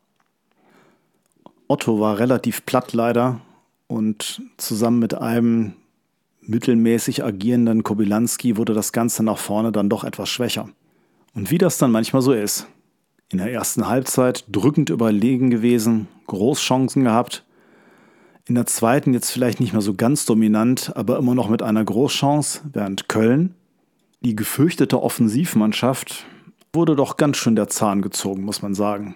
Otto 1.67 1.99
war 1.99 2.19
relativ 2.19 2.65
platt 2.65 2.93
leider 2.93 3.39
und 3.87 4.41
zusammen 4.57 4.99
mit 4.99 5.13
einem 5.13 5.73
mittelmäßig 6.41 7.23
agierenden 7.23 7.83
Kobylanski 7.83 8.57
wurde 8.57 8.73
das 8.73 8.91
Ganze 8.91 9.23
nach 9.23 9.37
vorne 9.37 9.71
dann 9.71 9.89
doch 9.89 10.03
etwas 10.03 10.29
schwächer. 10.29 10.69
Und 11.33 11.51
wie 11.51 11.57
das 11.57 11.77
dann 11.77 11.91
manchmal 11.91 12.21
so 12.21 12.33
ist. 12.33 12.67
In 13.29 13.37
der 13.39 13.51
ersten 13.51 13.87
Halbzeit 13.87 14.45
drückend 14.51 14.89
überlegen 14.89 15.49
gewesen, 15.49 16.07
Großchancen 16.27 17.03
gehabt. 17.03 17.43
In 18.45 18.55
der 18.55 18.65
zweiten 18.65 19.13
jetzt 19.13 19.31
vielleicht 19.31 19.59
nicht 19.59 19.73
mehr 19.73 19.81
so 19.81 19.93
ganz 19.95 20.25
dominant, 20.25 20.91
aber 20.95 21.17
immer 21.17 21.33
noch 21.33 21.49
mit 21.49 21.61
einer 21.61 21.83
Großchance, 21.83 22.61
während 22.73 23.07
Köln, 23.07 23.55
die 24.21 24.35
gefürchtete 24.35 25.01
Offensivmannschaft, 25.01 26.25
wurde 26.73 26.95
doch 26.95 27.17
ganz 27.17 27.37
schön 27.37 27.55
der 27.55 27.69
Zahn 27.69 28.01
gezogen, 28.01 28.43
muss 28.43 28.61
man 28.61 28.73
sagen. 28.73 29.15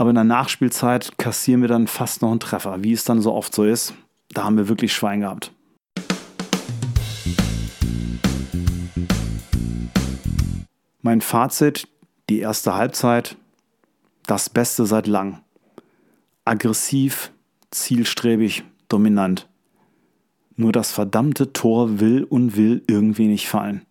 Aber 0.00 0.10
in 0.10 0.14
der 0.14 0.22
Nachspielzeit 0.22 1.18
kassieren 1.18 1.60
wir 1.60 1.68
dann 1.68 1.88
fast 1.88 2.22
noch 2.22 2.30
einen 2.30 2.38
Treffer, 2.38 2.84
wie 2.84 2.92
es 2.92 3.02
dann 3.02 3.20
so 3.20 3.34
oft 3.34 3.52
so 3.52 3.64
ist. 3.64 3.94
Da 4.28 4.44
haben 4.44 4.56
wir 4.56 4.68
wirklich 4.68 4.92
Schwein 4.92 5.20
gehabt. 5.20 5.52
Mein 11.02 11.20
Fazit, 11.20 11.88
die 12.28 12.38
erste 12.38 12.76
Halbzeit, 12.76 13.36
das 14.26 14.48
Beste 14.48 14.86
seit 14.86 15.08
lang. 15.08 15.40
Aggressiv, 16.44 17.32
zielstrebig, 17.72 18.62
dominant. 18.88 19.48
Nur 20.54 20.70
das 20.70 20.92
verdammte 20.92 21.52
Tor 21.52 21.98
will 21.98 22.22
und 22.22 22.56
will 22.56 22.84
irgendwie 22.86 23.26
nicht 23.26 23.48
fallen. 23.48 23.84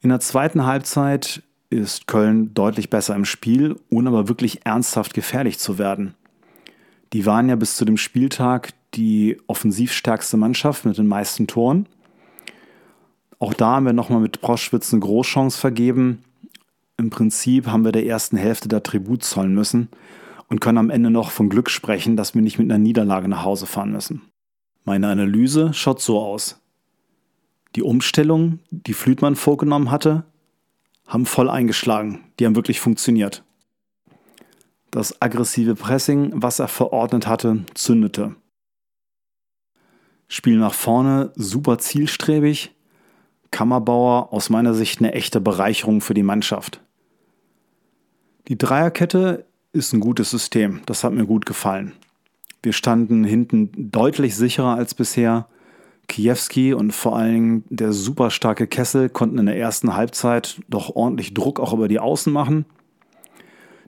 In 0.00 0.08
der 0.08 0.20
zweiten 0.20 0.64
Halbzeit 0.64 1.42
ist 1.72 2.06
Köln 2.06 2.54
deutlich 2.54 2.90
besser 2.90 3.14
im 3.14 3.24
Spiel, 3.24 3.76
ohne 3.90 4.10
aber 4.10 4.28
wirklich 4.28 4.64
ernsthaft 4.64 5.14
gefährlich 5.14 5.58
zu 5.58 5.78
werden. 5.78 6.14
Die 7.12 7.26
waren 7.26 7.48
ja 7.48 7.56
bis 7.56 7.76
zu 7.76 7.84
dem 7.84 7.96
Spieltag 7.96 8.70
die 8.94 9.38
offensivstärkste 9.46 10.36
Mannschaft 10.36 10.84
mit 10.84 10.98
den 10.98 11.06
meisten 11.06 11.46
Toren 11.46 11.86
auch 13.42 13.54
da 13.54 13.74
haben 13.74 13.86
wir 13.86 13.92
nochmal 13.92 14.20
mit 14.20 14.40
Proschwitz 14.40 14.92
eine 14.92 15.00
Großchance 15.00 15.58
vergeben. 15.58 16.22
Im 16.96 17.10
Prinzip 17.10 17.66
haben 17.66 17.84
wir 17.84 17.90
der 17.90 18.06
ersten 18.06 18.36
Hälfte 18.36 18.68
der 18.68 18.84
Tribut 18.84 19.24
zollen 19.24 19.52
müssen 19.52 19.88
und 20.46 20.60
können 20.60 20.78
am 20.78 20.90
Ende 20.90 21.10
noch 21.10 21.32
von 21.32 21.48
Glück 21.48 21.68
sprechen, 21.68 22.16
dass 22.16 22.36
wir 22.36 22.42
nicht 22.42 22.60
mit 22.60 22.70
einer 22.70 22.78
Niederlage 22.78 23.26
nach 23.26 23.44
Hause 23.44 23.66
fahren 23.66 23.90
müssen. 23.90 24.22
Meine 24.84 25.08
Analyse 25.08 25.74
schaut 25.74 26.00
so 26.00 26.20
aus. 26.20 26.60
Die 27.74 27.82
Umstellungen, 27.82 28.60
die 28.70 28.94
Flütmann 28.94 29.34
vorgenommen 29.34 29.90
hatte, 29.90 30.22
haben 31.12 31.26
voll 31.26 31.50
eingeschlagen. 31.50 32.24
Die 32.38 32.46
haben 32.46 32.56
wirklich 32.56 32.80
funktioniert. 32.80 33.44
Das 34.90 35.20
aggressive 35.20 35.74
Pressing, 35.74 36.32
was 36.34 36.58
er 36.58 36.68
verordnet 36.68 37.26
hatte, 37.26 37.64
zündete. 37.74 38.34
Spiel 40.26 40.56
nach 40.56 40.72
vorne, 40.72 41.30
super 41.34 41.76
zielstrebig, 41.78 42.74
Kammerbauer 43.50 44.32
aus 44.32 44.48
meiner 44.48 44.72
Sicht 44.72 45.00
eine 45.00 45.12
echte 45.12 45.42
Bereicherung 45.42 46.00
für 46.00 46.14
die 46.14 46.22
Mannschaft. 46.22 46.80
Die 48.48 48.56
Dreierkette 48.56 49.44
ist 49.72 49.92
ein 49.92 50.00
gutes 50.00 50.30
System, 50.30 50.80
das 50.86 51.04
hat 51.04 51.12
mir 51.12 51.26
gut 51.26 51.44
gefallen. 51.44 51.92
Wir 52.62 52.72
standen 52.72 53.24
hinten 53.24 53.90
deutlich 53.90 54.34
sicherer 54.34 54.76
als 54.76 54.94
bisher. 54.94 55.46
Kiewski 56.12 56.74
und 56.74 56.92
vor 56.92 57.16
allem 57.16 57.64
der 57.70 57.94
super 57.94 58.30
starke 58.30 58.66
Kessel 58.66 59.08
konnten 59.08 59.38
in 59.38 59.46
der 59.46 59.56
ersten 59.56 59.96
Halbzeit 59.96 60.60
doch 60.68 60.94
ordentlich 60.94 61.32
Druck 61.32 61.58
auch 61.58 61.72
über 61.72 61.88
die 61.88 62.00
Außen 62.00 62.30
machen. 62.30 62.66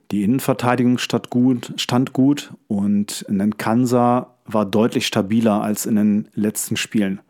Die 0.09 0.23
Innenverteidigung 0.23 0.97
stand 0.97 1.29
gut, 1.29 1.73
stand 1.77 2.13
gut 2.13 2.53
und 2.67 3.25
Kansa 3.57 4.35
war 4.45 4.65
deutlich 4.65 5.05
stabiler 5.05 5.61
als 5.61 5.85
in 5.85 5.95
den 5.95 6.27
letzten 6.33 6.77
Spielen. 6.77 7.21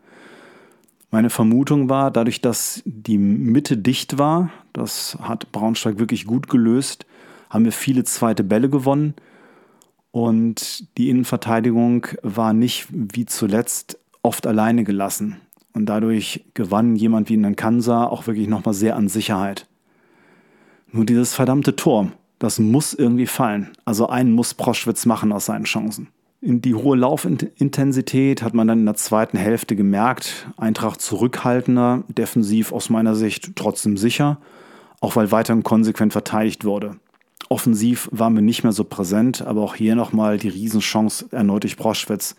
Meine 1.10 1.30
Vermutung 1.30 1.90
war, 1.90 2.10
dadurch, 2.10 2.40
dass 2.40 2.82
die 2.86 3.18
Mitte 3.18 3.76
dicht 3.76 4.18
war, 4.18 4.50
das 4.72 5.18
hat 5.20 5.52
Braunschweig 5.52 5.98
wirklich 5.98 6.24
gut 6.24 6.48
gelöst, 6.48 7.04
haben 7.50 7.66
wir 7.66 7.72
viele 7.72 8.04
zweite 8.04 8.44
Bälle 8.44 8.70
gewonnen 8.70 9.14
und 10.10 10.96
die 10.96 11.10
Innenverteidigung 11.10 12.06
war 12.22 12.54
nicht 12.54 12.88
wie 12.90 13.26
zuletzt 13.26 13.98
oft 14.26 14.46
alleine 14.46 14.84
gelassen. 14.84 15.36
Und 15.72 15.86
dadurch 15.86 16.44
gewann 16.54 16.96
jemand 16.96 17.28
wie 17.28 17.34
in 17.34 17.56
Kansa 17.56 18.06
auch 18.06 18.26
wirklich 18.26 18.48
nochmal 18.48 18.74
sehr 18.74 18.96
an 18.96 19.08
Sicherheit. 19.08 19.66
Nur 20.90 21.04
dieses 21.04 21.34
verdammte 21.34 21.76
Tor, 21.76 22.12
das 22.38 22.58
muss 22.58 22.94
irgendwie 22.94 23.26
fallen. 23.26 23.70
Also 23.84 24.08
einen 24.08 24.32
muss 24.32 24.54
Proschwitz 24.54 25.06
machen 25.06 25.32
aus 25.32 25.46
seinen 25.46 25.64
Chancen. 25.64 26.08
In 26.40 26.60
die 26.60 26.74
hohe 26.74 26.96
Laufintensität 26.96 28.42
hat 28.42 28.54
man 28.54 28.68
dann 28.68 28.80
in 28.80 28.86
der 28.86 28.94
zweiten 28.94 29.38
Hälfte 29.38 29.74
gemerkt. 29.74 30.46
Eintracht 30.56 31.00
zurückhaltender, 31.00 32.04
defensiv 32.08 32.72
aus 32.72 32.90
meiner 32.90 33.14
Sicht 33.14 33.56
trotzdem 33.56 33.96
sicher, 33.96 34.38
auch 35.00 35.16
weil 35.16 35.32
weiterhin 35.32 35.62
konsequent 35.62 36.12
verteidigt 36.12 36.64
wurde. 36.64 36.96
Offensiv 37.48 38.08
waren 38.12 38.34
wir 38.34 38.42
nicht 38.42 38.64
mehr 38.64 38.72
so 38.72 38.84
präsent, 38.84 39.42
aber 39.42 39.62
auch 39.62 39.74
hier 39.74 39.94
nochmal 39.94 40.38
die 40.38 40.48
Riesenchance 40.48 41.26
erneut 41.30 41.62
durch 41.62 41.76
Broschwitz. 41.76 42.36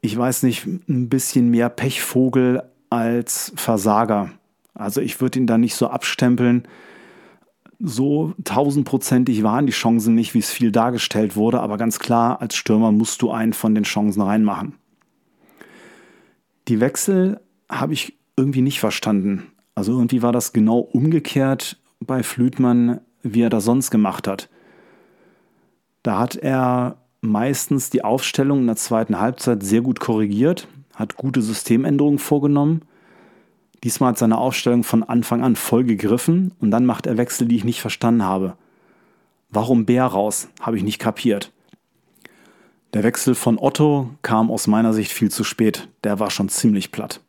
Ich 0.00 0.16
weiß 0.16 0.44
nicht, 0.44 0.66
ein 0.66 1.08
bisschen 1.08 1.50
mehr 1.50 1.68
Pechvogel 1.68 2.62
als 2.90 3.52
Versager. 3.56 4.30
Also 4.74 5.00
ich 5.00 5.20
würde 5.20 5.38
ihn 5.38 5.46
da 5.46 5.58
nicht 5.58 5.74
so 5.74 5.88
abstempeln 5.88 6.68
so 7.80 8.34
tausendprozentig 8.44 9.42
waren 9.42 9.66
die 9.66 9.72
Chancen 9.72 10.14
nicht, 10.14 10.34
wie 10.34 10.40
es 10.40 10.50
viel 10.50 10.72
dargestellt 10.72 11.36
wurde, 11.36 11.60
aber 11.60 11.76
ganz 11.76 11.98
klar, 11.98 12.40
als 12.40 12.56
Stürmer 12.56 12.92
musst 12.92 13.22
du 13.22 13.30
einen 13.30 13.52
von 13.52 13.74
den 13.74 13.84
Chancen 13.84 14.20
reinmachen. 14.20 14.74
Die 16.66 16.80
Wechsel 16.80 17.40
habe 17.68 17.92
ich 17.92 18.18
irgendwie 18.36 18.62
nicht 18.62 18.80
verstanden. 18.80 19.52
Also 19.74 19.92
irgendwie 19.92 20.22
war 20.22 20.32
das 20.32 20.52
genau 20.52 20.78
umgekehrt 20.78 21.78
bei 22.00 22.22
Flütmann, 22.22 23.00
wie 23.22 23.42
er 23.42 23.50
das 23.50 23.64
sonst 23.64 23.90
gemacht 23.90 24.26
hat. 24.26 24.48
Da 26.02 26.18
hat 26.18 26.36
er 26.36 26.98
meistens 27.20 27.90
die 27.90 28.04
Aufstellung 28.04 28.60
in 28.60 28.66
der 28.66 28.76
zweiten 28.76 29.18
Halbzeit 29.18 29.62
sehr 29.62 29.80
gut 29.80 30.00
korrigiert, 30.00 30.68
hat 30.94 31.16
gute 31.16 31.42
Systemänderungen 31.42 32.18
vorgenommen 32.18 32.82
Diesmal 33.84 34.10
hat 34.10 34.18
seine 34.18 34.38
Aufstellung 34.38 34.82
von 34.82 35.04
Anfang 35.04 35.44
an 35.44 35.54
voll 35.54 35.84
gegriffen 35.84 36.52
und 36.58 36.72
dann 36.72 36.84
macht 36.84 37.06
er 37.06 37.16
Wechsel, 37.16 37.46
die 37.46 37.54
ich 37.54 37.64
nicht 37.64 37.80
verstanden 37.80 38.24
habe. 38.24 38.56
Warum 39.50 39.86
Bär 39.86 40.04
raus? 40.04 40.48
Habe 40.60 40.76
ich 40.76 40.82
nicht 40.82 40.98
kapiert. 40.98 41.52
Der 42.92 43.04
Wechsel 43.04 43.36
von 43.36 43.56
Otto 43.56 44.10
kam 44.22 44.50
aus 44.50 44.66
meiner 44.66 44.92
Sicht 44.92 45.12
viel 45.12 45.30
zu 45.30 45.44
spät. 45.44 45.88
Der 46.02 46.18
war 46.18 46.30
schon 46.30 46.48
ziemlich 46.48 46.90
platt. 46.90 47.20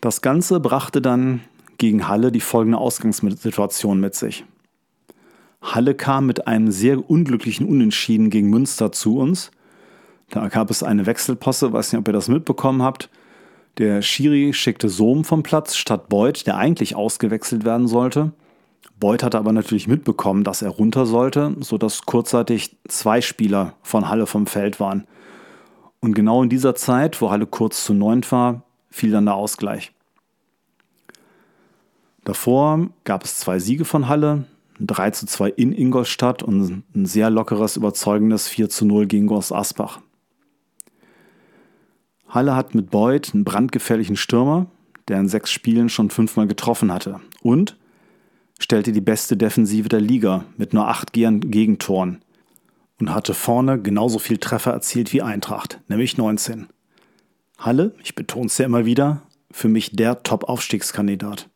Das 0.00 0.22
Ganze 0.22 0.60
brachte 0.60 1.02
dann 1.02 1.40
gegen 1.78 2.08
Halle 2.08 2.30
die 2.32 2.40
folgende 2.40 2.78
Ausgangssituation 2.78 4.00
mit 4.00 4.14
sich. 4.14 4.44
Halle 5.62 5.94
kam 5.94 6.26
mit 6.26 6.46
einem 6.46 6.70
sehr 6.70 7.08
unglücklichen 7.10 7.66
Unentschieden 7.66 8.30
gegen 8.30 8.50
Münster 8.50 8.92
zu 8.92 9.18
uns 9.18 9.50
da 10.30 10.48
gab 10.48 10.70
es 10.70 10.82
eine 10.82 11.06
Wechselposse, 11.06 11.72
weiß 11.72 11.92
nicht, 11.92 12.00
ob 12.00 12.08
ihr 12.08 12.12
das 12.12 12.28
mitbekommen 12.28 12.82
habt. 12.82 13.08
Der 13.78 14.02
Schiri 14.02 14.52
schickte 14.52 14.88
Sohm 14.88 15.24
vom 15.24 15.42
Platz 15.42 15.76
statt 15.76 16.08
Beuth, 16.08 16.46
der 16.46 16.56
eigentlich 16.56 16.96
ausgewechselt 16.96 17.64
werden 17.64 17.86
sollte. 17.86 18.32
Beuth 18.98 19.22
hatte 19.22 19.38
aber 19.38 19.52
natürlich 19.52 19.86
mitbekommen, 19.86 20.44
dass 20.44 20.62
er 20.62 20.70
runter 20.70 21.06
sollte, 21.06 21.56
sodass 21.60 22.02
kurzzeitig 22.02 22.76
zwei 22.88 23.20
Spieler 23.20 23.74
von 23.82 24.08
Halle 24.08 24.26
vom 24.26 24.46
Feld 24.46 24.80
waren. 24.80 25.06
Und 26.00 26.14
genau 26.14 26.42
in 26.42 26.48
dieser 26.48 26.74
Zeit, 26.74 27.20
wo 27.22 27.30
Halle 27.30 27.46
kurz 27.46 27.84
zu 27.84 27.94
neunt 27.94 28.30
war, 28.30 28.62
fiel 28.90 29.12
dann 29.12 29.26
der 29.26 29.34
Ausgleich. 29.34 29.92
Davor 32.28 32.90
gab 33.04 33.24
es 33.24 33.38
zwei 33.38 33.58
Siege 33.58 33.86
von 33.86 34.06
Halle, 34.06 34.44
3 34.80 35.12
zu 35.12 35.24
2 35.24 35.48
in 35.48 35.72
Ingolstadt 35.72 36.42
und 36.42 36.84
ein 36.94 37.06
sehr 37.06 37.30
lockeres, 37.30 37.78
überzeugendes 37.78 38.48
4 38.48 38.68
zu 38.68 38.84
0 38.84 39.06
gegen 39.06 39.26
Gors 39.26 39.50
Asbach. 39.50 40.02
Halle 42.28 42.54
hat 42.54 42.74
mit 42.74 42.90
Beuth 42.90 43.32
einen 43.32 43.44
brandgefährlichen 43.44 44.16
Stürmer, 44.16 44.66
der 45.08 45.20
in 45.20 45.28
sechs 45.30 45.50
Spielen 45.50 45.88
schon 45.88 46.10
fünfmal 46.10 46.46
getroffen 46.46 46.92
hatte. 46.92 47.18
Und 47.40 47.78
stellte 48.60 48.92
die 48.92 49.00
beste 49.00 49.38
Defensive 49.38 49.88
der 49.88 50.02
Liga 50.02 50.44
mit 50.58 50.74
nur 50.74 50.86
acht 50.86 51.14
Gegentoren 51.14 52.20
und 53.00 53.14
hatte 53.14 53.32
vorne 53.32 53.80
genauso 53.80 54.18
viel 54.18 54.36
Treffer 54.36 54.72
erzielt 54.72 55.14
wie 55.14 55.22
Eintracht, 55.22 55.80
nämlich 55.88 56.18
19. 56.18 56.66
Halle, 57.56 57.94
ich 58.04 58.14
betone 58.14 58.48
es 58.48 58.58
ja 58.58 58.66
immer 58.66 58.84
wieder, 58.84 59.22
für 59.50 59.68
mich 59.68 59.92
der 59.92 60.22
Top-Aufstiegskandidat. 60.22 61.48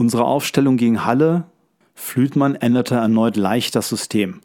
Unsere 0.00 0.24
Aufstellung 0.24 0.78
gegen 0.78 1.04
Halle, 1.04 1.44
Flütmann 1.94 2.54
änderte 2.54 2.94
erneut 2.94 3.36
leicht 3.36 3.74
das 3.74 3.90
System. 3.90 4.40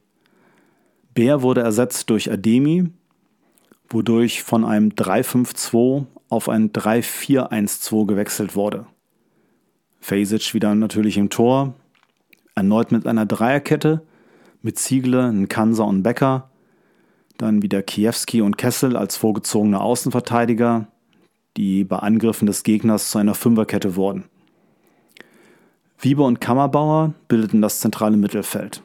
Bär 1.14 1.44
wurde 1.44 1.62
ersetzt 1.62 2.10
durch 2.10 2.30
Ademi, 2.30 2.90
wodurch 3.88 4.44
von 4.44 4.66
einem 4.66 4.90
3-5-2 4.90 6.08
auf 6.28 6.50
ein 6.50 6.74
3-4-1-2 6.74 8.06
gewechselt 8.06 8.58
wurde. 8.58 8.86
Fasic 10.02 10.54
wieder 10.54 10.76
natürlich 10.76 11.16
im 11.18 11.30
Tor, 11.30 11.74
erneut 12.54 12.92
mit 12.92 13.08
einer 13.08 13.26
Dreierkette, 13.26 14.02
mit 14.62 14.78
Ziegle, 14.78 15.32
Nkansa 15.32 15.86
und 15.86 16.04
Becker, 16.04 16.50
dann 17.38 17.62
wieder 17.62 17.82
Kiewski 17.82 18.42
und 18.42 18.58
Kessel 18.58 18.98
als 18.98 19.16
vorgezogene 19.16 19.80
Außenverteidiger, 19.80 20.90
die 21.56 21.86
bei 21.86 22.00
Angriffen 22.00 22.46
des 22.46 22.64
Gegners 22.64 23.10
zu 23.10 23.20
einer 23.20 23.36
Fünferkette 23.36 23.96
wurden. 23.96 24.26
Wieber 26.00 26.26
und 26.26 26.42
Kammerbauer 26.42 27.14
bildeten 27.28 27.62
das 27.62 27.80
zentrale 27.80 28.18
Mittelfeld. 28.18 28.82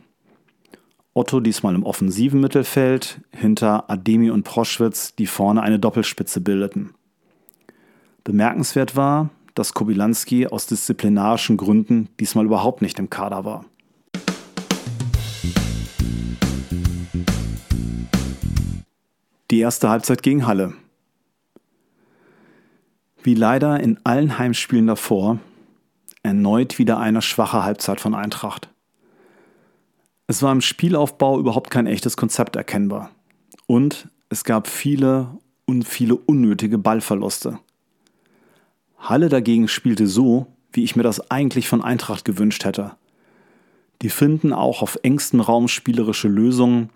Otto 1.12 1.40
diesmal 1.40 1.74
im 1.74 1.82
offensiven 1.82 2.40
Mittelfeld, 2.40 3.20
hinter 3.32 3.90
Ademi 3.90 4.30
und 4.30 4.44
Proschwitz, 4.44 5.14
die 5.16 5.26
vorne 5.26 5.62
eine 5.62 5.78
Doppelspitze 5.78 6.40
bildeten. 6.40 6.94
Bemerkenswert 8.22 8.94
war, 8.94 9.30
dass 9.54 9.74
Kobilanski 9.74 10.46
aus 10.46 10.66
disziplinarischen 10.66 11.56
Gründen 11.56 12.08
diesmal 12.20 12.44
überhaupt 12.44 12.80
nicht 12.80 12.98
im 12.98 13.10
Kader 13.10 13.44
war. 13.44 13.64
Die 19.50 19.58
erste 19.58 19.88
Halbzeit 19.88 20.22
gegen 20.22 20.46
Halle. 20.46 20.74
Wie 23.22 23.34
leider 23.34 23.80
in 23.80 23.98
allen 24.04 24.38
Heimspielen 24.38 24.86
davor, 24.86 25.40
erneut 26.22 26.78
wieder 26.78 26.98
eine 26.98 27.22
schwache 27.22 27.64
Halbzeit 27.64 28.00
von 28.00 28.14
Eintracht. 28.14 28.70
Es 30.26 30.42
war 30.42 30.52
im 30.52 30.60
Spielaufbau 30.60 31.38
überhaupt 31.38 31.70
kein 31.70 31.86
echtes 31.86 32.16
Konzept 32.16 32.56
erkennbar. 32.56 33.10
Und 33.66 34.08
es 34.28 34.44
gab 34.44 34.68
viele 34.68 35.38
und 35.64 35.84
viele 35.84 36.14
unnötige 36.14 36.78
Ballverluste. 36.78 37.58
Halle 38.98 39.28
dagegen 39.28 39.66
spielte 39.66 40.06
so, 40.06 40.46
wie 40.72 40.84
ich 40.84 40.94
mir 40.94 41.02
das 41.02 41.30
eigentlich 41.30 41.68
von 41.68 41.82
Eintracht 41.82 42.24
gewünscht 42.24 42.64
hätte. 42.64 42.92
Die 44.02 44.08
finden 44.08 44.52
auch 44.52 44.82
auf 44.82 44.98
engstem 45.02 45.40
Raum 45.40 45.68
spielerische 45.68 46.28
Lösungen, 46.28 46.90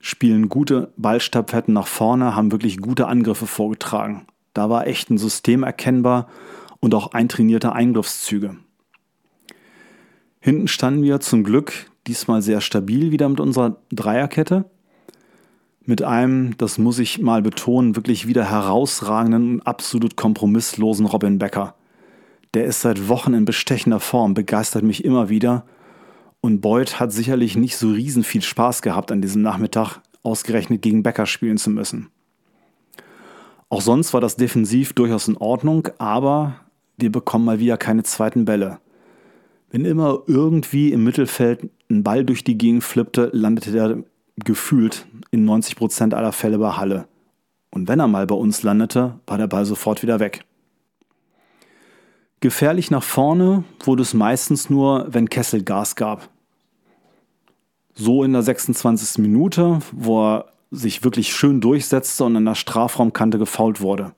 spielen 0.00 0.48
gute 0.48 0.92
Ballstafetten 0.96 1.72
nach 1.72 1.86
vorne, 1.86 2.36
haben 2.36 2.52
wirklich 2.52 2.78
gute 2.78 3.06
Angriffe 3.06 3.46
vorgetragen. 3.46 4.26
Da 4.52 4.68
war 4.68 4.86
echt 4.86 5.10
ein 5.10 5.18
System 5.18 5.62
erkennbar 5.62 6.28
und 6.80 6.94
auch 6.94 7.12
eintrainierte 7.12 7.72
Eingriffszüge. 7.72 8.56
Hinten 10.44 10.68
standen 10.68 11.02
wir 11.02 11.20
zum 11.20 11.42
Glück 11.42 11.72
diesmal 12.06 12.42
sehr 12.42 12.60
stabil 12.60 13.10
wieder 13.10 13.26
mit 13.30 13.40
unserer 13.40 13.78
Dreierkette. 13.90 14.66
Mit 15.86 16.02
einem, 16.02 16.54
das 16.58 16.76
muss 16.76 16.98
ich 16.98 17.18
mal 17.18 17.40
betonen, 17.40 17.96
wirklich 17.96 18.26
wieder 18.26 18.50
herausragenden 18.50 19.54
und 19.54 19.66
absolut 19.66 20.16
kompromisslosen 20.16 21.06
Robin 21.06 21.38
Becker. 21.38 21.74
Der 22.52 22.66
ist 22.66 22.82
seit 22.82 23.08
Wochen 23.08 23.32
in 23.32 23.46
bestechender 23.46 24.00
Form, 24.00 24.34
begeistert 24.34 24.82
mich 24.82 25.02
immer 25.02 25.30
wieder. 25.30 25.64
Und 26.42 26.60
Beuth 26.60 27.00
hat 27.00 27.10
sicherlich 27.10 27.56
nicht 27.56 27.78
so 27.78 27.88
riesen 27.88 28.22
viel 28.22 28.42
Spaß 28.42 28.82
gehabt 28.82 29.12
an 29.12 29.22
diesem 29.22 29.40
Nachmittag, 29.40 30.02
ausgerechnet 30.22 30.82
gegen 30.82 31.02
Becker 31.02 31.24
spielen 31.24 31.56
zu 31.56 31.70
müssen. 31.70 32.10
Auch 33.70 33.80
sonst 33.80 34.12
war 34.12 34.20
das 34.20 34.36
defensiv 34.36 34.92
durchaus 34.92 35.26
in 35.26 35.38
Ordnung, 35.38 35.88
aber 35.96 36.56
wir 36.98 37.10
bekommen 37.10 37.46
mal 37.46 37.60
wieder 37.60 37.78
keine 37.78 38.02
zweiten 38.02 38.44
Bälle. 38.44 38.78
Wenn 39.70 39.84
immer 39.84 40.22
irgendwie 40.26 40.92
im 40.92 41.04
Mittelfeld 41.04 41.68
ein 41.90 42.02
Ball 42.02 42.24
durch 42.24 42.44
die 42.44 42.58
Gegend 42.58 42.84
flippte, 42.84 43.30
landete 43.32 43.72
der 43.72 43.98
gefühlt 44.36 45.06
in 45.30 45.44
90 45.44 45.76
Prozent 45.76 46.14
aller 46.14 46.32
Fälle 46.32 46.58
bei 46.58 46.72
Halle. 46.72 47.06
Und 47.70 47.88
wenn 47.88 48.00
er 48.00 48.08
mal 48.08 48.26
bei 48.26 48.34
uns 48.34 48.62
landete, 48.62 49.18
war 49.26 49.38
der 49.38 49.46
Ball 49.46 49.64
sofort 49.64 50.02
wieder 50.02 50.20
weg. 50.20 50.44
Gefährlich 52.40 52.90
nach 52.90 53.02
vorne 53.02 53.64
wurde 53.84 54.02
es 54.02 54.14
meistens 54.14 54.68
nur, 54.70 55.06
wenn 55.08 55.30
Kessel 55.30 55.62
Gas 55.62 55.96
gab. 55.96 56.28
So 57.94 58.22
in 58.22 58.32
der 58.32 58.42
26. 58.42 59.18
Minute, 59.18 59.78
wo 59.92 60.22
er 60.22 60.46
sich 60.70 61.04
wirklich 61.04 61.32
schön 61.32 61.60
durchsetzte 61.60 62.24
und 62.24 62.36
an 62.36 62.44
der 62.44 62.54
Strafraumkante 62.54 63.38
gefault 63.38 63.80
wurde. 63.80 64.12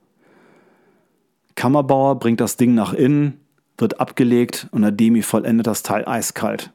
Kammerbauer 1.55 2.19
bringt 2.19 2.39
das 2.39 2.57
Ding 2.57 2.73
nach 2.73 2.93
innen, 2.93 3.39
wird 3.77 3.99
abgelegt 3.99 4.67
und 4.71 4.83
Ademi 4.83 5.21
vollendet 5.21 5.67
das 5.67 5.83
Teil 5.83 6.07
eiskalt. 6.07 6.73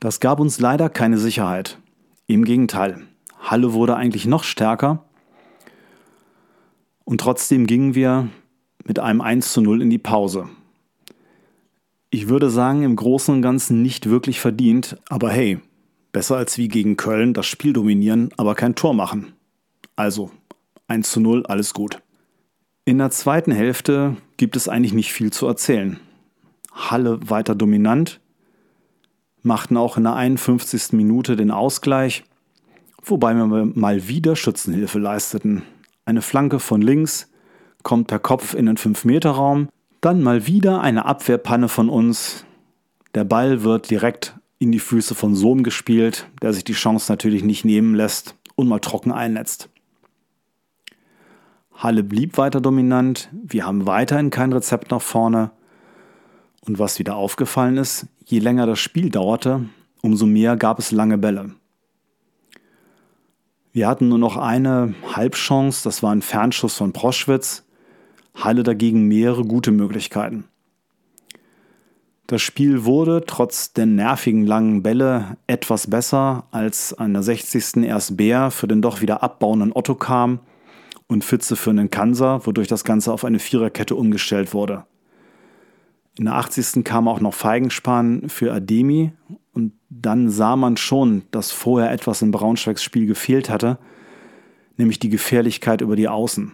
Das 0.00 0.20
gab 0.20 0.40
uns 0.40 0.60
leider 0.60 0.90
keine 0.90 1.18
Sicherheit. 1.18 1.78
Im 2.26 2.44
Gegenteil, 2.44 3.06
Halle 3.40 3.72
wurde 3.72 3.96
eigentlich 3.96 4.26
noch 4.26 4.44
stärker 4.44 5.04
und 7.04 7.20
trotzdem 7.20 7.66
gingen 7.66 7.94
wir 7.94 8.28
mit 8.84 8.98
einem 8.98 9.20
1 9.20 9.52
zu 9.52 9.60
0 9.60 9.80
in 9.80 9.90
die 9.90 9.98
Pause. 9.98 10.48
Ich 12.10 12.28
würde 12.28 12.50
sagen, 12.50 12.82
im 12.82 12.96
Großen 12.96 13.34
und 13.34 13.42
Ganzen 13.42 13.82
nicht 13.82 14.08
wirklich 14.08 14.40
verdient, 14.40 14.96
aber 15.08 15.30
hey, 15.30 15.60
besser 16.12 16.36
als 16.36 16.58
wie 16.58 16.68
gegen 16.68 16.96
Köln 16.96 17.32
das 17.32 17.46
Spiel 17.46 17.72
dominieren, 17.72 18.30
aber 18.36 18.54
kein 18.54 18.74
Tor 18.74 18.94
machen. 18.94 19.34
Also 19.96 20.30
1 20.88 21.10
zu 21.10 21.20
0, 21.20 21.46
alles 21.46 21.74
gut. 21.74 22.00
In 22.84 22.98
der 22.98 23.10
zweiten 23.10 23.52
Hälfte 23.52 24.16
gibt 24.36 24.56
es 24.56 24.68
eigentlich 24.68 24.92
nicht 24.92 25.12
viel 25.12 25.32
zu 25.32 25.46
erzählen. 25.46 25.98
Halle 26.72 27.18
weiter 27.28 27.54
dominant, 27.54 28.20
machten 29.42 29.76
auch 29.76 29.96
in 29.96 30.04
der 30.04 30.14
51. 30.14 30.92
Minute 30.92 31.36
den 31.36 31.50
Ausgleich, 31.50 32.24
wobei 33.02 33.34
wir 33.34 33.46
mal 33.46 34.08
wieder 34.08 34.36
Schützenhilfe 34.36 34.98
leisteten. 34.98 35.62
Eine 36.04 36.22
Flanke 36.22 36.60
von 36.60 36.82
links 36.82 37.30
kommt 37.82 38.08
per 38.08 38.18
Kopf 38.18 38.54
in 38.54 38.66
den 38.66 38.76
5-Meter-Raum, 38.76 39.68
dann 40.00 40.22
mal 40.22 40.46
wieder 40.46 40.80
eine 40.80 41.06
Abwehrpanne 41.06 41.68
von 41.68 41.88
uns. 41.88 42.44
Der 43.14 43.24
Ball 43.24 43.62
wird 43.62 43.90
direkt 43.90 44.36
in 44.58 44.72
die 44.72 44.78
Füße 44.78 45.14
von 45.14 45.34
Sohm 45.34 45.62
gespielt, 45.62 46.28
der 46.42 46.52
sich 46.52 46.64
die 46.64 46.72
Chance 46.72 47.10
natürlich 47.10 47.44
nicht 47.44 47.64
nehmen 47.64 47.94
lässt 47.94 48.34
und 48.54 48.68
mal 48.68 48.80
trocken 48.80 49.12
einnetzt. 49.12 49.68
Halle 51.76 52.02
blieb 52.02 52.38
weiter 52.38 52.62
dominant, 52.62 53.28
wir 53.32 53.66
haben 53.66 53.86
weiterhin 53.86 54.30
kein 54.30 54.52
Rezept 54.52 54.90
nach 54.90 55.02
vorne. 55.02 55.50
Und 56.62 56.78
was 56.78 56.98
wieder 56.98 57.16
aufgefallen 57.16 57.76
ist, 57.76 58.06
je 58.24 58.38
länger 58.38 58.66
das 58.66 58.78
Spiel 58.78 59.10
dauerte, 59.10 59.66
umso 60.00 60.26
mehr 60.26 60.56
gab 60.56 60.78
es 60.78 60.90
lange 60.90 61.18
Bälle. 61.18 61.52
Wir 63.72 63.88
hatten 63.88 64.08
nur 64.08 64.18
noch 64.18 64.38
eine 64.38 64.94
Halbchance, 65.14 65.84
das 65.84 66.02
war 66.02 66.12
ein 66.12 66.22
Fernschuss 66.22 66.76
von 66.76 66.94
Proschwitz, 66.94 67.64
Halle 68.34 68.62
dagegen 68.62 69.06
mehrere 69.06 69.44
gute 69.44 69.70
Möglichkeiten. 69.70 70.44
Das 72.26 72.42
Spiel 72.42 72.84
wurde 72.84 73.22
trotz 73.26 73.74
der 73.74 73.86
nervigen 73.86 74.46
langen 74.46 74.82
Bälle 74.82 75.36
etwas 75.46 75.88
besser, 75.88 76.46
als 76.50 76.94
an 76.94 77.12
der 77.12 77.22
60. 77.22 77.84
erst 77.84 78.16
Bär 78.16 78.50
für 78.50 78.66
den 78.66 78.82
doch 78.82 79.02
wieder 79.02 79.22
abbauenden 79.22 79.72
Otto 79.74 79.94
kam 79.94 80.40
und 81.08 81.24
Fitze 81.24 81.56
für 81.56 81.70
einen 81.70 81.90
Kanser, 81.90 82.46
wodurch 82.46 82.68
das 82.68 82.84
Ganze 82.84 83.12
auf 83.12 83.24
eine 83.24 83.38
Viererkette 83.38 83.94
umgestellt 83.94 84.54
wurde. 84.54 84.84
In 86.18 86.24
der 86.24 86.34
80. 86.34 86.82
kam 86.84 87.08
auch 87.08 87.20
noch 87.20 87.34
Feigenspan 87.34 88.28
für 88.28 88.52
Ademi 88.52 89.12
und 89.52 89.72
dann 89.90 90.30
sah 90.30 90.56
man 90.56 90.76
schon, 90.76 91.22
dass 91.30 91.52
vorher 91.52 91.92
etwas 91.92 92.22
in 92.22 92.30
Braunschweigs 92.30 92.82
Spiel 92.82 93.06
gefehlt 93.06 93.50
hatte, 93.50 93.78
nämlich 94.76 94.98
die 94.98 95.10
Gefährlichkeit 95.10 95.82
über 95.82 95.94
die 95.94 96.08
Außen. 96.08 96.52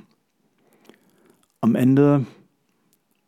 Am 1.60 1.76
Ende 1.76 2.26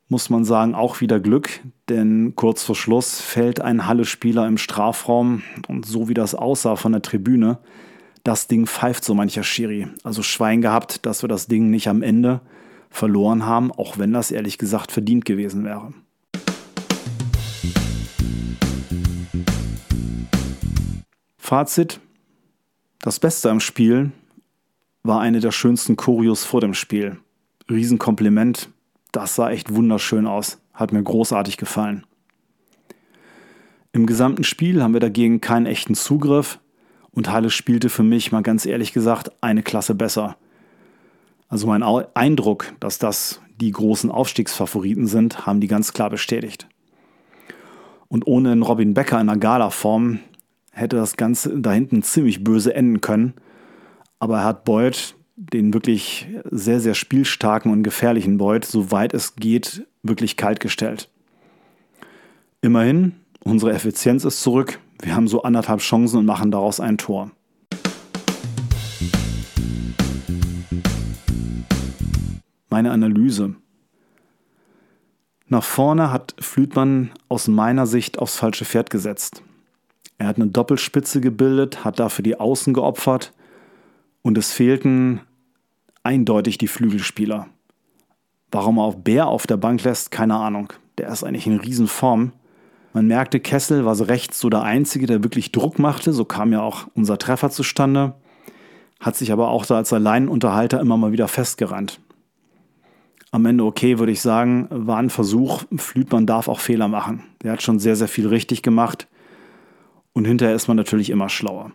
muss 0.08 0.28
man 0.28 0.44
sagen, 0.44 0.74
auch 0.74 1.00
wieder 1.00 1.20
Glück, 1.20 1.60
denn 1.88 2.34
kurz 2.34 2.64
vor 2.64 2.74
Schluss 2.74 3.20
fällt 3.20 3.60
ein 3.60 3.86
Halle-Spieler 3.86 4.46
im 4.46 4.58
Strafraum 4.58 5.42
und 5.68 5.86
so 5.86 6.08
wie 6.08 6.14
das 6.14 6.34
aussah 6.34 6.76
von 6.76 6.92
der 6.92 7.02
Tribüne, 7.02 7.58
das 8.24 8.48
Ding 8.48 8.66
pfeift 8.66 9.04
so 9.04 9.14
mancher 9.14 9.42
Schiri. 9.42 9.86
Also 10.02 10.22
Schwein 10.22 10.62
gehabt, 10.62 11.04
dass 11.04 11.22
wir 11.22 11.28
das 11.28 11.46
Ding 11.46 11.68
nicht 11.70 11.88
am 11.88 12.02
Ende 12.02 12.40
verloren 12.88 13.44
haben, 13.44 13.70
auch 13.70 13.98
wenn 13.98 14.12
das 14.12 14.30
ehrlich 14.30 14.56
gesagt 14.56 14.90
verdient 14.90 15.26
gewesen 15.26 15.64
wäre. 15.64 15.92
Fazit. 21.36 22.00
Das 23.00 23.20
Beste 23.20 23.50
am 23.50 23.60
Spiel 23.60 24.10
war 25.02 25.20
eine 25.20 25.40
der 25.40 25.52
schönsten 25.52 25.96
Choreos 25.96 26.44
vor 26.44 26.62
dem 26.62 26.72
Spiel. 26.72 27.18
Riesenkompliment. 27.70 28.70
Das 29.12 29.34
sah 29.34 29.50
echt 29.50 29.74
wunderschön 29.74 30.26
aus. 30.26 30.58
Hat 30.72 30.92
mir 30.92 31.02
großartig 31.02 31.58
gefallen. 31.58 32.06
Im 33.92 34.06
gesamten 34.06 34.44
Spiel 34.44 34.82
haben 34.82 34.94
wir 34.94 35.00
dagegen 35.00 35.42
keinen 35.42 35.66
echten 35.66 35.94
Zugriff 35.94 36.58
und 37.14 37.30
Halle 37.30 37.50
spielte 37.50 37.88
für 37.88 38.02
mich 38.02 38.32
mal 38.32 38.42
ganz 38.42 38.66
ehrlich 38.66 38.92
gesagt 38.92 39.30
eine 39.40 39.62
Klasse 39.62 39.94
besser. 39.94 40.36
Also 41.48 41.66
mein 41.66 41.82
Eindruck, 41.82 42.72
dass 42.80 42.98
das 42.98 43.40
die 43.60 43.70
großen 43.70 44.10
Aufstiegsfavoriten 44.10 45.06
sind, 45.06 45.46
haben 45.46 45.60
die 45.60 45.68
ganz 45.68 45.92
klar 45.92 46.10
bestätigt. 46.10 46.66
Und 48.08 48.26
ohne 48.26 48.52
einen 48.52 48.62
Robin 48.62 48.94
Becker 48.94 49.20
in 49.20 49.28
der 49.28 49.36
Gala-Form 49.36 50.18
hätte 50.72 50.96
das 50.96 51.16
Ganze 51.16 51.58
da 51.60 51.72
hinten 51.72 52.02
ziemlich 52.02 52.42
böse 52.42 52.74
enden 52.74 53.00
können. 53.00 53.34
Aber 54.18 54.38
er 54.38 54.44
hat 54.44 54.64
Beuth, 54.64 55.14
den 55.36 55.72
wirklich 55.72 56.28
sehr, 56.50 56.80
sehr 56.80 56.94
spielstarken 56.94 57.70
und 57.70 57.82
gefährlichen 57.82 58.38
Beuth, 58.38 58.64
soweit 58.64 59.14
es 59.14 59.36
geht, 59.36 59.86
wirklich 60.02 60.36
kalt 60.36 60.60
gestellt. 60.60 61.08
Immerhin, 62.60 63.12
unsere 63.44 63.72
Effizienz 63.72 64.24
ist 64.24 64.42
zurück. 64.42 64.80
Wir 65.00 65.14
haben 65.14 65.28
so 65.28 65.42
anderthalb 65.42 65.80
Chancen 65.80 66.18
und 66.18 66.26
machen 66.26 66.50
daraus 66.50 66.80
ein 66.80 66.98
Tor. 66.98 67.30
Meine 72.70 72.90
Analyse. 72.90 73.54
Nach 75.48 75.62
vorne 75.62 76.10
hat 76.10 76.34
Flütmann 76.38 77.12
aus 77.28 77.48
meiner 77.48 77.86
Sicht 77.86 78.18
aufs 78.18 78.36
falsche 78.36 78.64
Pferd 78.64 78.90
gesetzt. 78.90 79.42
Er 80.18 80.26
hat 80.26 80.36
eine 80.36 80.46
Doppelspitze 80.46 81.20
gebildet, 81.20 81.84
hat 81.84 81.98
dafür 81.98 82.22
die 82.22 82.40
Außen 82.40 82.72
geopfert 82.72 83.32
und 84.22 84.38
es 84.38 84.52
fehlten 84.52 85.20
eindeutig 86.02 86.58
die 86.58 86.68
Flügelspieler. 86.68 87.48
Warum 88.50 88.78
er 88.78 88.84
auf 88.84 89.02
Bär 89.02 89.26
auf 89.26 89.46
der 89.46 89.56
Bank 89.56 89.82
lässt, 89.84 90.10
keine 90.10 90.36
Ahnung. 90.36 90.72
Der 90.98 91.08
ist 91.08 91.24
eigentlich 91.24 91.46
in 91.46 91.58
Riesenform. 91.58 92.32
Man 92.94 93.08
merkte, 93.08 93.40
Kessel 93.40 93.84
war 93.84 93.96
so 93.96 94.04
rechts 94.04 94.38
so 94.38 94.48
der 94.48 94.62
Einzige, 94.62 95.06
der 95.06 95.24
wirklich 95.24 95.50
Druck 95.50 95.80
machte. 95.80 96.12
So 96.12 96.24
kam 96.24 96.52
ja 96.52 96.62
auch 96.62 96.86
unser 96.94 97.18
Treffer 97.18 97.50
zustande. 97.50 98.14
Hat 99.00 99.16
sich 99.16 99.32
aber 99.32 99.48
auch 99.48 99.66
da 99.66 99.76
als 99.76 99.92
Alleinunterhalter 99.92 100.80
immer 100.80 100.96
mal 100.96 101.10
wieder 101.10 101.26
festgerannt. 101.26 102.00
Am 103.32 103.46
Ende 103.46 103.64
okay, 103.64 103.98
würde 103.98 104.12
ich 104.12 104.20
sagen, 104.20 104.68
war 104.70 104.98
ein 104.98 105.10
Versuch. 105.10 105.64
Flütmann 105.76 106.24
darf 106.24 106.46
auch 106.46 106.60
Fehler 106.60 106.86
machen. 106.86 107.24
Der 107.42 107.50
hat 107.50 107.62
schon 107.62 107.80
sehr, 107.80 107.96
sehr 107.96 108.06
viel 108.06 108.28
richtig 108.28 108.62
gemacht. 108.62 109.08
Und 110.12 110.24
hinterher 110.24 110.54
ist 110.54 110.68
man 110.68 110.76
natürlich 110.76 111.10
immer 111.10 111.28
schlauer. 111.28 111.72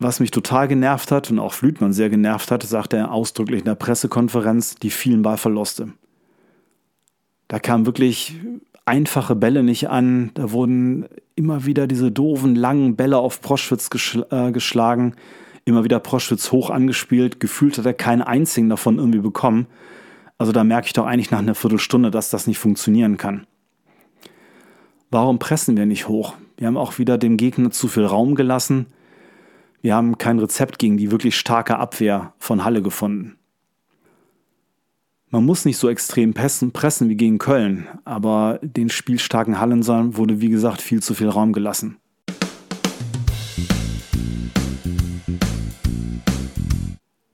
Was 0.00 0.18
mich 0.18 0.32
total 0.32 0.66
genervt 0.66 1.12
hat 1.12 1.30
und 1.30 1.38
auch 1.38 1.52
Flütmann 1.52 1.92
sehr 1.92 2.10
genervt 2.10 2.50
hat, 2.50 2.64
sagte 2.64 2.96
er 2.96 3.12
ausdrücklich 3.12 3.60
in 3.60 3.66
der 3.66 3.76
Pressekonferenz, 3.76 4.74
die 4.74 4.90
vielen 4.90 5.22
Ballverluste. 5.22 5.92
Da 7.48 7.58
kamen 7.58 7.86
wirklich 7.86 8.34
einfache 8.84 9.34
Bälle 9.34 9.62
nicht 9.62 9.88
an. 9.88 10.30
Da 10.34 10.50
wurden 10.52 11.06
immer 11.36 11.64
wieder 11.64 11.86
diese 11.86 12.10
doofen, 12.10 12.54
langen 12.54 12.96
Bälle 12.96 13.18
auf 13.18 13.40
Proschwitz 13.40 13.90
geschl 13.90 14.26
äh, 14.30 14.52
geschlagen. 14.52 15.14
Immer 15.64 15.84
wieder 15.84 15.98
Proschwitz 15.98 16.52
hoch 16.52 16.70
angespielt. 16.70 17.40
Gefühlt 17.40 17.78
hat 17.78 17.86
er 17.86 17.94
keinen 17.94 18.22
einzigen 18.22 18.68
davon 18.68 18.98
irgendwie 18.98 19.20
bekommen. 19.20 19.66
Also 20.36 20.52
da 20.52 20.64
merke 20.64 20.88
ich 20.88 20.92
doch 20.92 21.06
eigentlich 21.06 21.30
nach 21.30 21.38
einer 21.38 21.54
Viertelstunde, 21.54 22.10
dass 22.10 22.30
das 22.30 22.46
nicht 22.46 22.58
funktionieren 22.58 23.16
kann. 23.16 23.46
Warum 25.10 25.38
pressen 25.38 25.76
wir 25.76 25.86
nicht 25.86 26.08
hoch? 26.08 26.34
Wir 26.56 26.66
haben 26.66 26.76
auch 26.76 26.98
wieder 26.98 27.18
dem 27.18 27.36
Gegner 27.36 27.70
zu 27.70 27.88
viel 27.88 28.04
Raum 28.04 28.34
gelassen. 28.34 28.86
Wir 29.80 29.94
haben 29.94 30.18
kein 30.18 30.38
Rezept 30.38 30.78
gegen 30.78 30.96
die 30.96 31.10
wirklich 31.10 31.36
starke 31.36 31.78
Abwehr 31.78 32.32
von 32.38 32.64
Halle 32.64 32.82
gefunden. 32.82 33.36
Man 35.34 35.46
muss 35.46 35.64
nicht 35.64 35.78
so 35.78 35.88
extrem 35.88 36.32
pressen, 36.32 37.08
wie 37.08 37.16
gegen 37.16 37.38
Köln, 37.38 37.88
aber 38.04 38.60
den 38.62 38.88
spielstarken 38.88 39.58
Hallensern 39.58 40.16
wurde 40.16 40.40
wie 40.40 40.48
gesagt 40.48 40.80
viel 40.80 41.02
zu 41.02 41.12
viel 41.12 41.28
Raum 41.28 41.52
gelassen. 41.52 41.96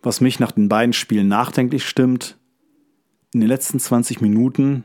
Was 0.00 0.22
mich 0.22 0.40
nach 0.40 0.52
den 0.52 0.70
beiden 0.70 0.94
Spielen 0.94 1.28
nachdenklich 1.28 1.86
stimmt, 1.86 2.38
in 3.34 3.40
den 3.40 3.50
letzten 3.50 3.78
20 3.78 4.22
Minuten 4.22 4.84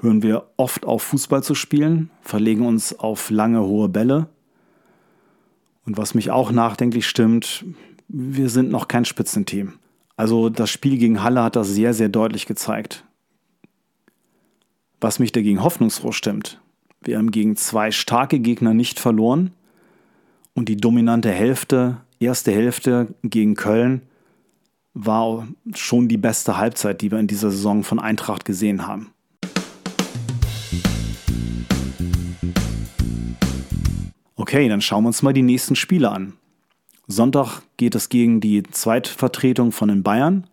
hören 0.00 0.22
wir 0.22 0.52
oft 0.56 0.86
auf 0.86 1.02
Fußball 1.02 1.42
zu 1.42 1.56
spielen, 1.56 2.10
verlegen 2.20 2.64
uns 2.64 2.96
auf 2.96 3.30
lange 3.30 3.62
hohe 3.62 3.88
Bälle. 3.88 4.28
Und 5.84 5.98
was 5.98 6.14
mich 6.14 6.30
auch 6.30 6.52
nachdenklich 6.52 7.08
stimmt, 7.08 7.64
wir 8.06 8.48
sind 8.48 8.70
noch 8.70 8.86
kein 8.86 9.04
Spitzenteam. 9.04 9.80
Also 10.16 10.48
das 10.48 10.70
Spiel 10.70 10.98
gegen 10.98 11.22
Halle 11.22 11.42
hat 11.42 11.56
das 11.56 11.68
sehr, 11.68 11.94
sehr 11.94 12.08
deutlich 12.08 12.46
gezeigt. 12.46 13.04
Was 15.00 15.18
mich 15.18 15.32
dagegen 15.32 15.62
hoffnungsfroh 15.62 16.12
stimmt, 16.12 16.60
wir 17.02 17.18
haben 17.18 17.30
gegen 17.30 17.56
zwei 17.56 17.90
starke 17.90 18.38
Gegner 18.38 18.74
nicht 18.74 19.00
verloren 19.00 19.52
und 20.54 20.68
die 20.68 20.76
dominante 20.76 21.30
Hälfte, 21.30 21.96
erste 22.20 22.52
Hälfte 22.52 23.14
gegen 23.24 23.54
Köln, 23.54 24.02
war 24.94 25.48
schon 25.74 26.06
die 26.08 26.18
beste 26.18 26.58
Halbzeit, 26.58 27.00
die 27.00 27.10
wir 27.10 27.18
in 27.18 27.26
dieser 27.26 27.50
Saison 27.50 27.82
von 27.82 27.98
Eintracht 27.98 28.44
gesehen 28.44 28.86
haben. 28.86 29.12
Okay, 34.36 34.68
dann 34.68 34.82
schauen 34.82 35.04
wir 35.04 35.08
uns 35.08 35.22
mal 35.22 35.32
die 35.32 35.42
nächsten 35.42 35.76
Spiele 35.76 36.10
an. 36.10 36.34
Sonntag 37.06 37.62
geht 37.76 37.94
es 37.94 38.08
gegen 38.08 38.40
die 38.40 38.62
Zweitvertretung 38.62 39.72
von 39.72 39.88
den 39.88 40.02
Bayern. 40.02 40.46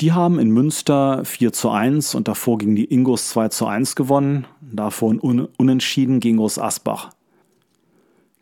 Die 0.00 0.12
haben 0.12 0.38
in 0.38 0.50
Münster 0.50 1.24
4 1.24 1.52
zu 1.52 1.70
1 1.70 2.14
und 2.14 2.26
davor 2.26 2.58
gegen 2.58 2.74
die 2.74 2.92
Ingos 2.92 3.28
2 3.28 3.48
zu 3.48 3.66
1 3.66 3.96
gewonnen, 3.96 4.46
davor 4.60 5.10
un 5.22 5.48
unentschieden 5.56 6.20
gegen 6.20 6.38
Groß 6.38 6.58
Asbach. 6.58 7.10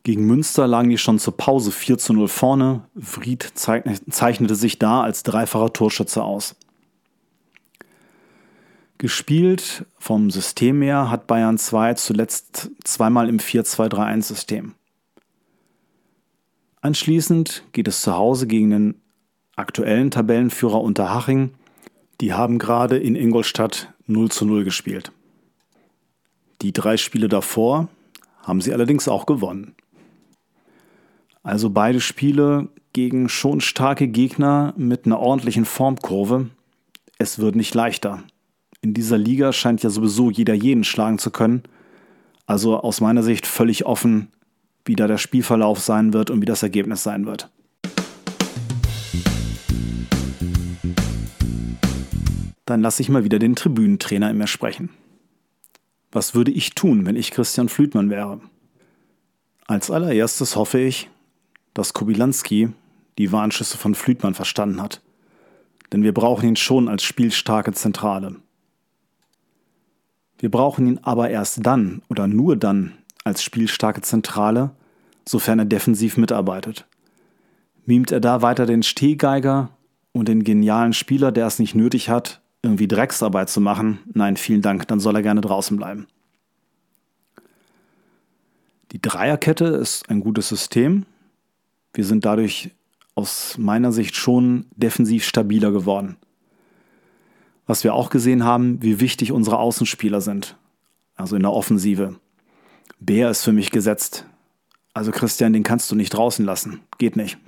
Gegen 0.05 0.27
Münster 0.27 0.67
lagen 0.67 0.89
die 0.89 0.99
schon 0.99 1.19
zur 1.19 1.37
Pause 1.37 1.73
4 1.73 1.99
zu 1.99 2.13
0 2.15 2.29
vorne. 2.29 2.85
Fried 2.99 3.53
zeichnete 3.55 4.55
sich 4.55 4.79
da 4.79 5.03
als 5.03 5.23
dreifacher 5.23 5.73
Torschütze 5.73 6.23
aus. 6.23 6.57
Gespielt 8.97 9.85
vom 9.99 10.31
System 10.31 10.81
her 10.81 11.11
hat 11.11 11.27
Bayern 11.27 11.59
2 11.59 11.95
zuletzt 11.95 12.71
zweimal 12.85 13.29
im 13.29 13.39
4-2-3-1-System. 13.39 14.75
Anschließend 16.81 17.65
geht 17.73 17.89
es 17.89 18.03
zu 18.03 18.15
Hause 18.15 18.47
gegen 18.47 18.71
den 18.71 18.95
aktuellen 19.57 20.11
Tabellenführer 20.11 20.81
Unterhaching. 20.81 21.51
Die 22.21 22.33
haben 22.33 22.59
gerade 22.59 22.97
in 22.99 23.17
Ingolstadt 23.17 23.93
0 24.07 24.31
zu 24.31 24.45
0 24.45 24.65
gespielt. 24.65 25.13
Die 26.63 26.73
drei 26.73 26.97
Spiele 26.97 27.29
davor 27.29 27.89
haben 28.43 28.61
sie 28.61 28.73
allerdings 28.73 29.09
auch 29.09 29.27
gewonnen. 29.27 29.75
Also 31.43 31.71
beide 31.71 32.01
Spiele 32.01 32.69
gegen 32.93 33.29
schon 33.29 33.61
starke 33.61 34.09
Gegner 34.09 34.75
mit 34.77 35.07
einer 35.07 35.21
ordentlichen 35.21 35.65
Formkurve. 35.65 36.51
Es 37.19 37.39
wird 37.39 37.57
nicht 37.57 37.75
leichter. 37.75 38.23
In 38.81 38.95
dieser 38.95 39.19
Liga 39.19 39.53
scheint 39.53 39.83
ja 39.83 39.91
sowieso 39.91 40.31
jeder 40.31 40.55
jeden 40.55 40.85
schlagen 40.85 41.19
zu 41.19 41.31
können. 41.31 41.63
Also 42.47 42.79
aus 42.81 43.01
meiner 43.01 43.23
Sicht 43.23 43.47
völlig 43.47 43.87
offen, 43.87 44.29
wie 44.89 44.97
da 44.97 45.07
der 45.07 45.19
Spielverlauf 45.19 45.79
sein 45.79 46.15
wird 46.15 46.31
und 46.31 46.41
wie 46.41 46.47
das 46.47 46.63
Ergebnis 46.63 47.03
sein 47.03 47.27
wird. 47.27 47.51
Dann 52.65 52.81
lasse 52.81 53.03
ich 53.03 53.09
mal 53.09 53.25
wieder 53.25 53.39
den 53.39 53.55
Tribünentrainer 53.55 54.31
in 54.31 54.39
mir 54.39 54.47
sprechen. 54.47 54.91
Was 56.11 56.35
würde 56.35 56.51
ich 56.51 56.75
tun, 56.75 57.07
wenn 57.07 57.17
ich 57.17 57.31
Christian 57.31 57.69
Flütmann 57.69 58.11
wäre? 58.11 58.41
Als 59.67 59.91
allererstes 59.91 60.57
hoffe 60.57 60.81
ich, 60.81 61.11
dass 61.75 61.93
Kobilanski 61.93 62.71
die 63.19 63.31
Warnschüsse 63.31 63.77
von 63.77 63.95
Flütmann 63.95 64.35
verstanden 64.35 64.83
hat. 64.83 65.03
Denn 65.93 66.03
wir 66.03 66.15
brauchen 66.15 66.49
ihn 66.49 66.57
schon 66.57 66.89
als 66.89 67.03
spielstarke 67.03 67.73
Zentrale. 67.73 68.37
Wir 70.39 70.51
brauchen 70.51 70.87
ihn 70.87 71.01
aber 71.03 71.29
erst 71.29 71.67
dann 71.67 72.03
oder 72.09 72.27
nur 72.27 72.57
dann 72.57 72.95
als 73.25 73.43
spielstarke 73.43 74.01
Zentrale, 74.01 74.71
sofern 75.29 75.59
er 75.59 75.65
defensiv 75.67 76.17
mitarbeitet. 76.17 76.87
Mimt 77.85 78.13
er 78.13 78.21
da 78.21 78.43
weiter 78.43 78.67
den 78.67 78.83
Stehgeiger 78.83 79.71
und 80.13 80.29
den 80.29 80.45
genialen 80.45 80.93
Spieler, 80.93 81.33
der 81.33 81.47
es 81.47 81.59
nicht 81.59 81.75
nötig 81.75 82.09
hat, 82.09 82.41
irgendwie 82.63 82.89
Drecksarbeit 82.89 83.51
zu 83.51 83.61
machen? 83.61 83.99
Nein, 84.13 84.37
vielen 84.37 84.63
Dank, 84.63 84.89
dann 84.89 85.01
soll 85.01 85.17
er 85.17 85.23
gerne 85.23 85.41
draußen 85.41 85.77
bleiben. 85.77 86.07
Die 88.93 89.03
Dreierkette 89.03 89.67
ist 89.67 90.09
ein 90.09 90.21
gutes 90.21 90.49
System, 90.49 91.05
wir 91.93 92.05
sind 92.05 92.25
dadurch 92.25 92.71
aus 93.15 93.57
meiner 93.59 93.93
Sicht 93.93 94.17
schon 94.17 94.67
defensiv 94.77 95.25
stabiler 95.25 95.73
geworden. 95.73 96.17
Was 97.67 97.85
wir 97.85 97.93
auch 97.93 98.09
gesehen 98.09 98.45
haben, 98.45 98.83
wie 98.83 99.01
wichtig 99.01 99.33
unsere 99.33 99.59
Außenspieler 99.59 100.23
sind, 100.23 100.57
also 101.17 101.37
in 101.37 101.43
der 101.43 101.53
Offensive. 101.53 102.17
Bär 103.01 103.31
ist 103.31 103.43
für 103.43 103.53
mich 103.53 103.71
gesetzt. 103.71 104.25
Also 104.99 105.13
Christian, 105.13 105.53
den 105.53 105.63
kannst 105.63 105.93
du 105.93 105.95
nicht 105.95 106.11
draußen 106.11 106.45
lassen. 106.45 106.81
Geht 106.99 107.15
nicht. 107.15 107.39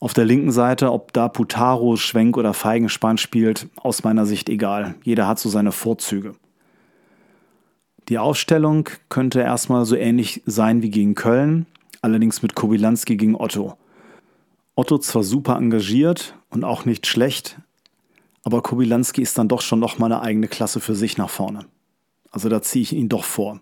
Auf 0.00 0.12
der 0.12 0.24
linken 0.24 0.50
Seite, 0.50 0.90
ob 0.90 1.12
da 1.12 1.28
Putaro, 1.28 1.94
Schwenk 1.94 2.36
oder 2.36 2.52
Feigenspann 2.52 3.16
spielt, 3.16 3.68
aus 3.76 4.02
meiner 4.02 4.26
Sicht 4.26 4.48
egal. 4.48 4.96
Jeder 5.04 5.28
hat 5.28 5.38
so 5.38 5.48
seine 5.48 5.70
Vorzüge. 5.70 6.34
Die 8.08 8.18
Aufstellung 8.18 8.88
könnte 9.08 9.38
erstmal 9.38 9.84
so 9.84 9.94
ähnlich 9.94 10.42
sein 10.46 10.82
wie 10.82 10.90
gegen 10.90 11.14
Köln, 11.14 11.66
allerdings 12.02 12.42
mit 12.42 12.56
Kobilanski 12.56 13.16
gegen 13.16 13.36
Otto. 13.36 13.78
Otto 14.74 14.98
zwar 14.98 15.22
super 15.22 15.54
engagiert 15.54 16.34
und 16.50 16.64
auch 16.64 16.86
nicht 16.86 17.06
schlecht, 17.06 17.60
aber 18.42 18.62
Kobilanski 18.62 19.22
ist 19.22 19.38
dann 19.38 19.46
doch 19.46 19.60
schon 19.60 19.78
noch 19.78 19.98
mal 19.98 20.06
eine 20.06 20.22
eigene 20.22 20.48
Klasse 20.48 20.80
für 20.80 20.96
sich 20.96 21.18
nach 21.18 21.30
vorne. 21.30 21.66
Also 22.32 22.48
da 22.48 22.62
ziehe 22.62 22.82
ich 22.82 22.92
ihn 22.92 23.08
doch 23.08 23.22
vor. 23.22 23.60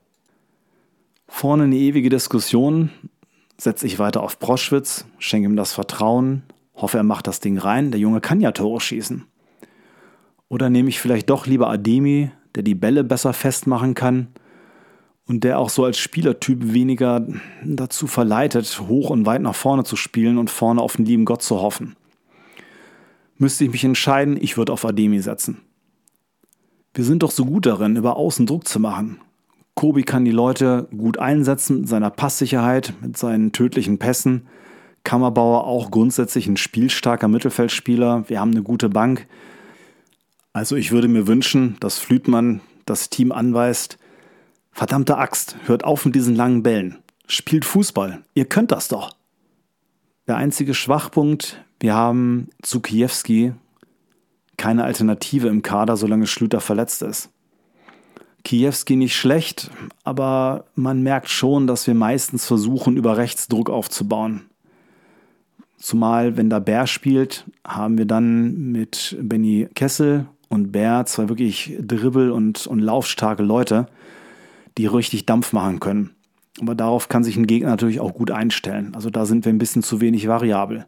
Vorne 1.27 1.65
eine 1.65 1.77
ewige 1.77 2.09
Diskussion. 2.09 2.91
Setze 3.57 3.87
ich 3.87 3.99
weiter 3.99 4.23
auf 4.23 4.39
Proschwitz, 4.39 5.07
schenke 5.19 5.49
ihm 5.49 5.57
das 5.57 5.73
Vertrauen, 5.73 6.43
hoffe, 6.75 6.97
er 6.97 7.05
macht 7.05 7.27
das 7.27 7.41
Ding 7.41 7.57
rein. 7.57 7.93
Der 7.93 8.01
Junge 8.01 8.21
kann 8.21 8.41
ja 8.41 8.51
Tore 8.53 8.81
schießen. 8.81 9.25
Oder 10.49 10.71
nehme 10.71 10.89
ich 10.89 11.01
vielleicht 11.01 11.31
doch 11.31 11.47
lieber 11.47 11.69
Ademi, 11.69 12.31
der 12.55 12.63
die 12.63 12.75
Bälle 12.75 13.05
besser 13.05 13.33
festmachen 13.33 13.95
kann 13.95 14.29
und 15.27 15.45
der 15.45 15.59
auch 15.59 15.71
so 15.71 15.85
als 15.85 15.99
Spielertyp 15.99 16.73
weniger 16.73 17.27
dazu 17.65 18.07
verleitet, 18.07 18.83
hoch 18.89 19.11
und 19.11 19.27
weit 19.27 19.43
nach 19.43 19.55
vorne 19.55 19.85
zu 19.85 19.97
spielen 19.97 20.39
und 20.39 20.51
vorne 20.51 20.83
auf 20.83 20.97
den 20.97 21.07
lieben 21.07 21.25
Gott 21.25 21.43
zu 21.43 21.61
hoffen. 21.61 21.97
Müsste 23.37 23.65
ich 23.65 23.71
mich 23.71 23.85
entscheiden, 23.85 24.37
ich 24.41 24.57
würde 24.57 24.73
auf 24.73 24.85
Ademi 24.85 25.21
setzen. 25.21 25.61
Wir 26.93 27.05
sind 27.05 27.23
doch 27.23 27.33
so 27.33 27.45
gut 27.45 27.67
darin, 27.67 27.97
über 27.97 28.17
Außen 28.17 28.47
Druck 28.47 28.69
zu 28.69 28.79
machen. 28.79 29.21
Kobi 29.75 30.03
kann 30.03 30.25
die 30.25 30.31
Leute 30.31 30.89
gut 30.97 31.19
einsetzen 31.19 31.81
mit 31.81 31.89
seiner 31.89 32.11
Passsicherheit, 32.11 32.93
mit 33.01 33.17
seinen 33.17 33.53
tödlichen 33.53 33.99
Pässen. 33.99 34.47
Kammerbauer 35.03 35.67
auch 35.67 35.91
grundsätzlich 35.91 36.47
ein 36.47 36.57
spielstarker 36.57 37.29
Mittelfeldspieler. 37.29 38.29
Wir 38.29 38.41
haben 38.41 38.53
eine 38.53 38.63
gute 38.63 38.89
Bank. 38.89 39.27
Also 40.53 40.77
ich 40.77 40.93
würde 40.93 41.09
mir 41.09 41.27
wünschen, 41.27 41.77
dass 41.81 41.99
Flütmann 41.99 42.61
das 42.87 43.11
Team 43.11 43.33
anweist, 43.33 43.99
verdammte 44.71 45.19
Axt, 45.19 45.57
hört 45.67 45.85
auf 45.85 46.05
mit 46.05 46.15
diesen 46.15 46.37
langen 46.37 46.63
Bällen. 46.63 46.99
Spielt 47.27 47.65
Fußball. 47.65 48.23
Ihr 48.35 48.45
könnt 48.45 48.71
das 48.71 48.89
doch. 48.89 49.17
Der 50.27 50.37
einzige 50.37 50.75
Schwachpunkt, 50.75 51.63
wir 51.81 51.95
haben 51.95 52.49
zu 52.63 52.81
Kiewski 52.81 53.53
keine 54.57 54.85
Alternative 54.85 55.49
im 55.49 55.63
Kader, 55.63 55.97
solange 55.97 56.27
Schlüter 56.27 56.61
verletzt 56.61 57.03
ist. 57.03 57.31
Kiewski 58.44 58.96
nicht 58.96 59.16
schlecht, 59.16 59.70
aber 60.04 60.66
man 60.74 61.02
merkt 61.02 61.28
schon, 61.28 61.66
dass 61.66 61.87
wir 61.87 61.94
meistens 61.94 62.46
versuchen, 62.46 62.96
über 62.96 63.16
rechts 63.16 63.48
Druck 63.48 63.70
aufzubauen. 63.70 64.42
Zumal, 65.78 66.37
wenn 66.37 66.50
da 66.50 66.61
Bär 66.61 66.87
spielt, 66.87 67.44
haben 67.66 67.98
wir 67.98 68.07
dann 68.07 68.72
mit 68.72 69.16
Benny 69.20 69.68
Kessel 69.74 70.26
und 70.48 70.72
Bär 70.72 71.04
zwei 71.07 71.28
wirklich 71.28 71.76
dribbel- 71.80 72.30
und, 72.30 72.66
und 72.66 72.80
laufstarke 72.80 73.42
Leute, 73.42 73.87
die 74.78 74.87
richtig 74.87 75.26
Dampf 75.26 75.52
machen 75.52 75.80
können. 75.80 76.11
Aber 76.61 76.74
darauf 76.74 77.09
kann 77.09 77.24
sich 77.24 77.37
ein 77.37 77.46
Gegner 77.46 77.70
natürlich 77.70 78.00
auch 78.00 78.14
gut 78.14 78.30
einstellen. 78.30 78.94
Also 78.94 79.11
da 79.11 79.26
sind 79.26 79.44
wir 79.44 79.52
ein 79.52 79.59
bisschen 79.59 79.83
zu 79.83 80.00
wenig 80.00 80.28
variabel. 80.28 80.87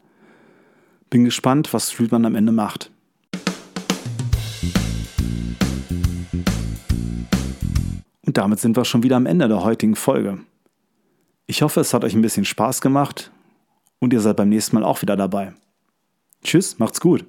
Bin 1.10 1.24
gespannt, 1.24 1.72
was 1.72 1.90
Flütmann 1.90 2.24
am 2.24 2.34
Ende 2.34 2.52
macht. 2.52 2.90
Damit 8.36 8.60
sind 8.60 8.76
wir 8.76 8.84
schon 8.84 9.02
wieder 9.02 9.16
am 9.16 9.24
Ende 9.24 9.48
der 9.48 9.64
heutigen 9.64 9.96
Folge. 9.96 10.40
Ich 11.46 11.62
hoffe, 11.62 11.80
es 11.80 11.94
hat 11.94 12.04
euch 12.04 12.12
ein 12.12 12.20
bisschen 12.20 12.44
Spaß 12.44 12.82
gemacht 12.82 13.30
und 13.98 14.12
ihr 14.12 14.20
seid 14.20 14.36
beim 14.36 14.50
nächsten 14.50 14.76
Mal 14.76 14.84
auch 14.84 15.00
wieder 15.00 15.16
dabei. 15.16 15.54
Tschüss, 16.44 16.78
macht's 16.78 17.00
gut. 17.00 17.24